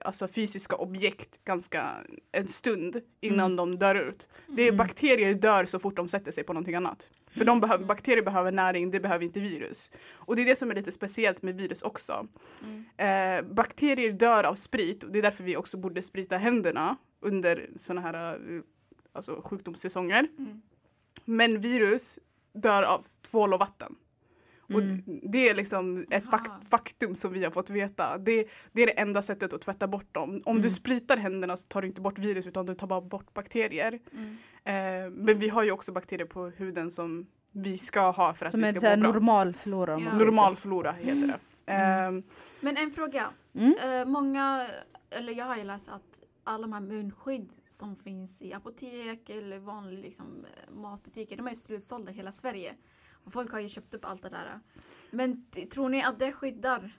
[0.00, 1.90] alltså, fysiska objekt ganska
[2.32, 4.28] en stund innan de dör ut.
[4.46, 7.10] Det är, Bakterier dör så fort de sätter sig på någonting annat.
[7.30, 9.90] För de behöver, bakterier behöver näring, det behöver inte virus.
[10.10, 12.26] Och det är det som är lite speciellt med virus också.
[12.96, 17.70] Eh, bakterier dör av sprit och det är därför vi också borde sprita händerna under
[17.76, 18.62] sådana här eh,
[19.12, 20.28] alltså, sjukdomssäsonger.
[20.38, 20.62] Mm.
[21.24, 22.18] Men virus
[22.52, 23.96] dör av tvål och vatten.
[24.74, 25.02] Och Mm.
[25.22, 26.38] det är liksom ett Aha.
[26.38, 28.18] fak- faktum som vi har fått veta.
[28.18, 30.42] Det, det är det enda sättet att tvätta bort dem.
[30.46, 33.34] Om du spritar händerna så tar du inte bort virus utan du tar bara bort
[33.34, 33.98] bakterier.
[34.12, 34.36] Mm.
[34.64, 38.52] Eh, men vi har ju också bakterier på huden som vi ska ha för att
[38.52, 39.12] Som vi ska må bra.
[39.12, 39.94] normal flora.
[39.96, 40.18] om man Ja.
[40.18, 40.30] säger så.
[40.32, 41.72] Normal flora heter det.
[41.72, 42.10] Eh,
[42.60, 43.28] Men en fråga.
[43.54, 43.74] Mm.
[43.82, 44.66] Eh, många,
[45.10, 49.58] eller jag har ju läst att alla de här munskydd som finns i apotek eller
[49.58, 52.74] vanliga liksom, eh, matbutiker, de är slutsålda i hela Sverige.
[53.24, 54.60] Och folk har ju köpt upp allt det där.
[55.10, 56.96] Men tror ni att det skyddar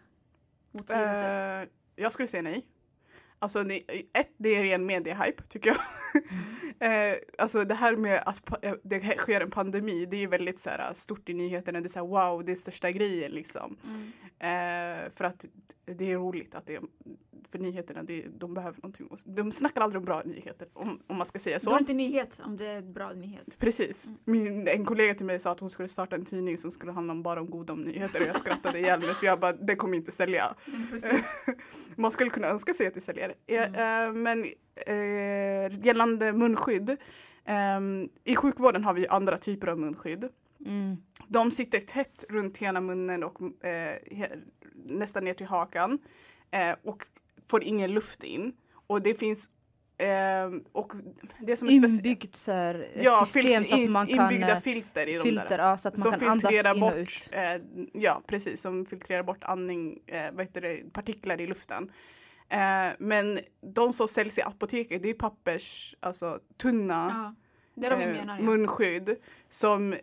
[0.71, 1.63] mot viruset?
[1.63, 2.65] Eh, jag skulle säga nej.
[3.39, 3.59] Alltså
[4.13, 5.78] ett, det är ren mediehype tycker jag.
[6.80, 10.59] Eh, alltså det här med att eh, det sker en pandemi, det är ju väldigt
[10.59, 11.82] så här, stort i nyheterna.
[11.82, 13.78] Det är så här, wow, det är största grejen liksom.
[13.84, 14.11] Mm.
[14.39, 15.45] Eh, för att
[15.86, 16.80] det är roligt att det
[17.53, 19.09] för nyheterna, det, de behöver någonting.
[19.26, 21.69] De snackar aldrig om bra nyheter om, om man ska säga Så.
[21.69, 23.57] Det är inte nyhet om det är bra nyhet.
[23.59, 24.09] Precis.
[24.26, 27.13] Min, en kollega till mig sa att hon skulle starta en tidning som skulle handla
[27.13, 29.97] om bara om goda nyheter och jag skrattade ihjäl mig för jag bara, det kommer
[29.97, 30.55] inte sälja.
[30.91, 31.24] Precis.
[31.95, 33.34] Man skulle kunna önska sig att det säljer.
[33.47, 34.45] Eh, eh, men
[34.88, 36.97] eh, gällande munskydd.
[37.45, 40.30] ehm, I sjukvården har vi andra typer av munskydd.
[40.65, 40.97] Mm.
[41.28, 43.95] De sitter tätt runt hela munnen och eh,
[44.86, 45.99] nästan ner till hakan.
[46.51, 47.03] Eh, och
[47.47, 48.53] får ingen luft in.
[48.88, 49.49] Och det finns
[49.97, 50.93] ehm, och
[51.39, 51.71] det som är.
[51.71, 55.57] Inbyggt så här, Ja, system så att man kan inbyggda eh, filter i de filter,
[55.57, 55.59] där.
[55.59, 57.30] ja, så att man Som kan andas in filtrerar och bort, ut.
[57.32, 57.61] eh,
[57.93, 61.91] ja precis, som filtrerar bort andning, eh, vad heter det, partiklar i luften.
[62.53, 63.39] Eh, men
[63.73, 67.33] de som säljs i apoteket det är pappers, alltså tunna
[67.75, 68.37] Ja, eh, menar.
[68.37, 68.43] Ja.
[68.43, 69.15] munskydd
[69.49, 69.95] som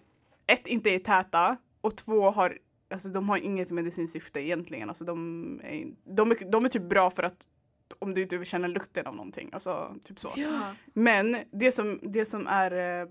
[0.46, 2.58] ett inte är täta och två har
[2.92, 4.88] Alltså de har inget medicinskt syfte egentligen.
[4.88, 7.46] Alltså de, är, de, är, de är typ bra för att
[7.98, 9.50] om du inte vill känna lukten av någonting.
[9.52, 10.32] Alltså typ så.
[10.36, 10.74] Ja.
[10.92, 13.08] Men det som, det som är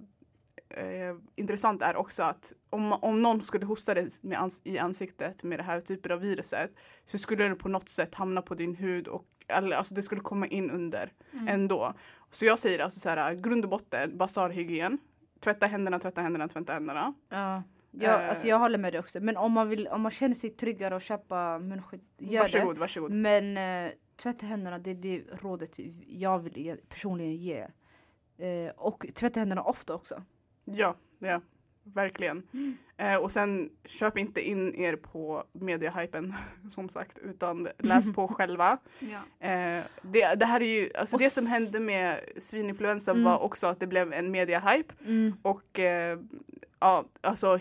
[0.70, 5.60] eh, intressant är också att om, om någon skulle hosta dig ans- i ansiktet med
[5.60, 6.72] det här typen av viruset
[7.06, 10.22] så skulle det på något sätt hamna på din hud och eller, alltså det skulle
[10.22, 11.48] komma in under Mm.
[11.48, 11.94] ändå.
[12.32, 14.98] Så jag säger alltså så här, grund och botten, basarhygien.
[15.40, 17.14] Tvätta händerna, tvätta händerna, tvätta händerna.
[17.30, 17.64] Ja.
[17.92, 18.30] Ja, Eh.
[18.30, 19.20] alltså jag håller med dig också.
[19.20, 22.80] Men om man, vill, om man känner sig tryggare att köpa munskydd, gör Varsågod, det.
[22.80, 23.12] varsågod.
[23.12, 27.68] Men eh, tvätta händerna, det är det rådet jag vill ge, personligen ge.
[28.38, 30.24] Eh, och tvätta händerna ofta också.
[30.66, 31.42] Ja, ja,
[31.84, 32.44] verkligen.
[32.98, 36.34] Eh, och sen köp inte in er på mediehypen
[36.72, 38.78] som sagt utan läs på själva.
[39.00, 39.48] Ja.
[39.48, 43.24] Eh, det, det här är ju, alltså Och det som hände med svininfluensa Mm.
[43.24, 45.34] var också att det blev en mediahype Mm.
[45.42, 46.20] och eh,
[46.80, 47.60] ja, alltså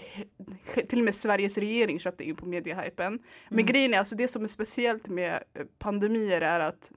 [0.89, 3.13] till och med Sveriges regering köpte in på mediehypen.
[3.49, 3.67] Men Mm.
[3.67, 6.93] grejen är alltså det som är speciellt med eh, pandemier är att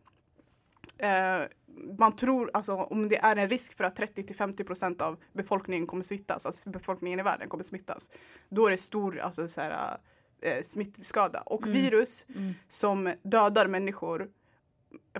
[0.97, 1.41] eh,
[1.99, 5.17] man tror, alltså om det är en risk för att 30 till 50 procent av
[5.33, 8.09] befolkningen kommer smittas, alltså befolkningen i världen kommer smittas,
[8.49, 9.97] då är det stor alltså, så här,
[10.41, 11.41] eh, smittskada.
[11.41, 11.73] Och Mm.
[11.73, 12.53] virus Mm.
[12.67, 14.29] som dödar människor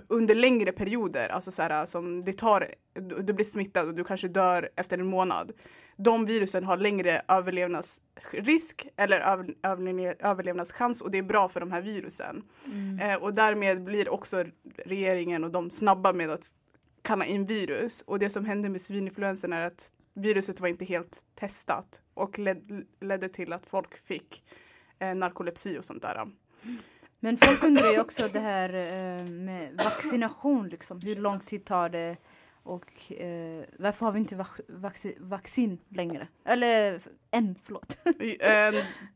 [0.08, 4.04] under längre perioder, alltså så här, som det tar, du du blir smittad och du
[4.04, 5.52] kanske dör efter en månad.
[5.96, 11.72] De virusen har längre överlevnadsrisk eller över, överle- överlevnadschans och det är bra för de
[11.72, 12.42] här virusen.
[12.66, 12.98] Mm.
[12.98, 14.44] Eh, och därmed blir också
[14.84, 16.54] regeringen och de snabba med att
[17.02, 18.02] kalla in virus.
[18.06, 22.86] Och det som hände med svininfluensan är att viruset var inte helt testat och led,
[23.00, 24.44] ledde till att folk fick
[24.98, 26.26] eh, narkolepsi och sånt där.
[27.20, 31.00] Men folk undrar ju också det här eh, med vaccination, liksom.
[31.00, 32.16] hur lång tid tar det?
[32.62, 36.28] Och eh, varför har vi inte vac- vaccin, vaccin längre?
[36.44, 37.00] Eller
[37.30, 37.96] än, förlåt.
[38.06, 38.12] Eh,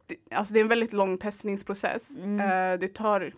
[0.06, 2.16] det, alltså det är en väldigt lång testningsprocess.
[2.16, 2.40] Mm.
[2.40, 3.32] Eh, det tar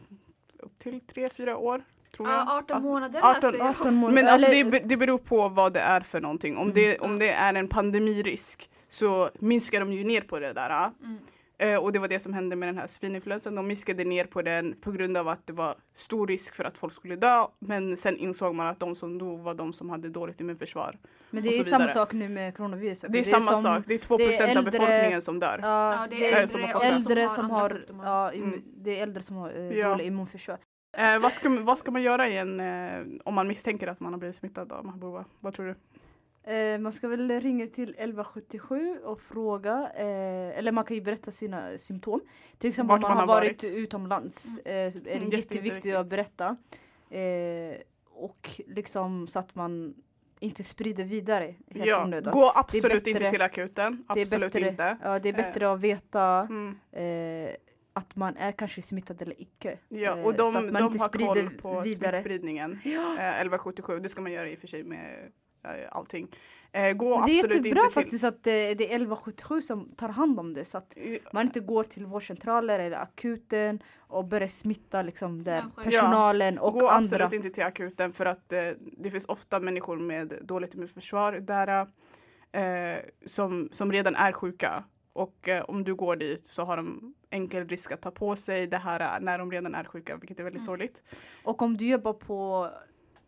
[0.58, 1.82] upp till tre, fyra år
[2.16, 2.38] tror jag.
[2.38, 3.66] Ja, 18 månader 18 läste jag.
[3.70, 4.22] 18 månader.
[4.22, 6.56] Men alltså det, det beror på vad det är för någonting.
[6.56, 6.74] Om, Mm.
[6.74, 10.90] det, om det är en pandemirisk så minskar de ju ner på det där.
[11.04, 11.18] Mm.
[11.60, 13.54] Eh, och det var det som hände med den här svininfluensan.
[13.54, 16.78] De minskade ner på den på grund av att det var stor risk för att
[16.78, 17.44] folk skulle dö.
[17.58, 20.98] Men sen insåg man att de som dog var de som hade dåligt immunförsvar.
[21.30, 23.12] Men det är samma sak nu med coronaviruset.
[23.12, 23.84] Det är, samma som- sak.
[23.86, 25.58] Det är 2 det är av befolkningen som dör.
[25.62, 26.86] Ja, det det är är äldre som har det.
[26.86, 28.62] äldre som som har ja, Mm.
[28.76, 29.88] det är äldre som har eh, Ja.
[29.88, 30.58] dåligt immunförsvar.
[30.96, 34.18] Eh, vad, ska, vad ska man göra en, eh, om man misstänker att man har
[34.18, 35.24] blivit smittad av Mahbouba?
[35.40, 35.74] Vad tror du?
[36.48, 41.30] Eh, man ska väl ringa till 1177 och fråga, eh, eller man kan ju berätta
[41.30, 42.20] sina symptom.
[42.58, 43.74] Till exempel Vart om man, man har varit varit.
[43.74, 44.58] utomlands.
[44.58, 46.56] Eh, så är det Mm, jätteviktigt att berätta.
[47.10, 47.76] Eh,
[48.10, 49.94] och liksom så att man
[50.40, 52.32] inte sprider vidare helt Ja, onödan.
[52.32, 54.04] gå absolut bättre- inte till akuten.
[54.08, 54.96] Absolut bättre, inte.
[55.02, 56.78] Ja, det är bättre att veta Mm.
[56.92, 57.54] eh,
[57.92, 59.78] att man är kanske smittad eller icke.
[59.88, 62.12] Ja, Eh, och de, så att man de inte har koll på vidare.
[62.14, 62.78] smittspridningen.
[62.84, 63.16] Ja.
[63.18, 65.30] Eh, 1177, det ska man göra i och för sig med eh,
[65.90, 66.28] allting.
[66.72, 67.94] Eh, gå Det är absolut jättebra inte till...
[68.02, 70.96] faktiskt att eh, det är 1177 som tar hand om det så att
[71.32, 76.72] man inte går till vårdcentraler eller akuten och börjar smitta liksom där Ja, personalen och
[76.72, 76.96] Gå andra.
[76.98, 81.86] absolut inte till akuten för att eh, det finns ofta människor med dåligt immunförsvar där
[82.52, 84.84] eh, som, som redan är sjuka.
[85.12, 88.66] Och eh, om du går dit så har de enkel risk att ta på sig
[88.66, 90.66] det här eh, när de redan är sjuka, vilket är väldigt Mm.
[90.66, 91.02] sorgligt.
[91.44, 92.68] Och om du jobbar på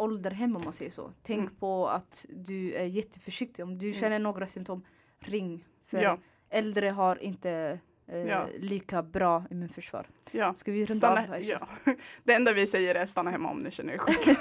[0.01, 1.13] ålderhem om man säger så.
[1.23, 1.55] Tänk Mm.
[1.55, 3.65] på att du är jätteförsiktig.
[3.65, 4.85] Om du känner några symptom,
[5.21, 5.65] ring.
[5.87, 6.19] För Ja,
[6.51, 8.47] äldre har inte eh, Ja.
[8.59, 10.07] lika bra immunförsvar.
[10.33, 10.55] ja.
[10.55, 11.41] Ska vi runda av Stanna, här?
[11.51, 11.69] ja.
[12.25, 14.37] Det enda vi säger är stanna hemma om ni känner er sjuka.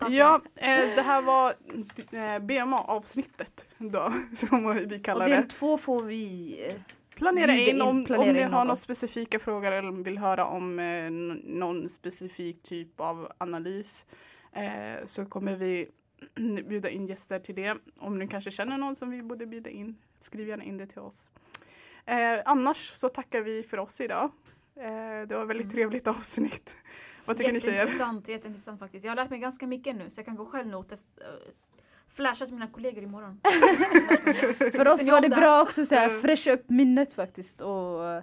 [0.06, 1.54] Och Ja, eh, det här var
[2.12, 5.48] eh, BMA-avsnittet då, som vi Och kallar del det.
[5.48, 6.80] två får vi eh,
[7.14, 10.44] Planera bjuda in om, planera om ni in har några specifika frågor eller vill höra
[10.44, 11.10] om eh,
[11.44, 14.04] någon specifik typ av analys
[14.52, 15.88] eh, så kommer vi
[16.68, 17.76] bjuda in gäster till det.
[17.98, 20.98] Om ni kanske känner någon som vi borde bjuda in, skriv gärna in det till
[20.98, 21.30] oss.
[22.06, 24.30] Eh, annars så tackar vi för oss idag.
[24.76, 25.74] Eh, det var ett väldigt Mm.
[25.74, 26.76] trevligt avsnitt.
[27.24, 27.86] Vad tycker ni tjejer?
[28.28, 29.04] Jätteintressant, faktiskt.
[29.04, 31.20] Jag har lärt mig ganska mycket nu så jag kan gå själv nu och testa,
[31.22, 31.26] uh,
[32.08, 33.40] flasha till mina kollegor imorgon.
[34.72, 36.20] För oss var det bra också Mm.
[36.22, 37.60] fräscha upp minnet faktiskt.
[37.60, 38.22] Och, eh,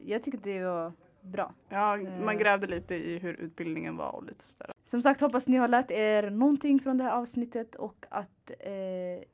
[0.00, 1.54] jag tycker det var bra.
[1.68, 2.24] Ja, Eh.
[2.24, 4.71] man grävde lite i hur utbildningen var och lite sådär.
[4.92, 9.24] Som sagt hoppas ni har lärt er någonting från det här avsnittet och att eh,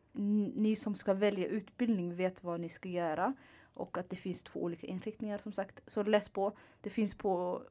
[0.55, 3.35] ni som ska välja utbildning vet vad ni ska göra.
[3.75, 5.81] Och att det finns två olika inriktningar som sagt.
[5.87, 6.57] Så läs på.
[6.81, 7.63] Det finns på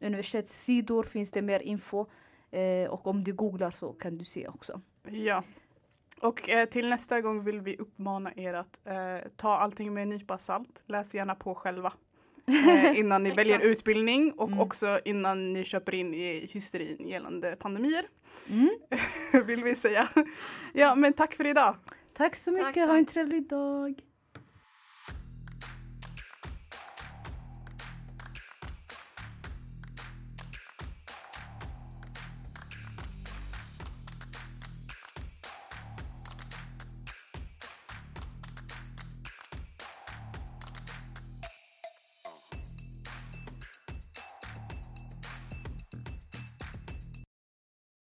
[0.00, 2.06] eh, universitetssidor finns det mer info.
[2.50, 4.80] Eh, och om du googlar så kan du se också.
[5.10, 5.44] Ja.
[6.22, 10.08] Och eh, till nästa gång vill vi uppmana er att eh, ta allting med en
[10.08, 10.82] nypa salt.
[10.86, 11.92] Läs gärna på själva.
[12.46, 14.60] Eh, innan ni väljer utbildning och Mm.
[14.60, 18.04] också innan ni köper in i hysterin gällande pandemier.
[18.50, 18.70] Mm.
[19.46, 20.08] vill vi säga.
[20.72, 21.76] Ja men tack för idag.
[22.16, 23.14] Tack så mycket, Tack, ha en tack.
[23.14, 23.94] trevlig dag.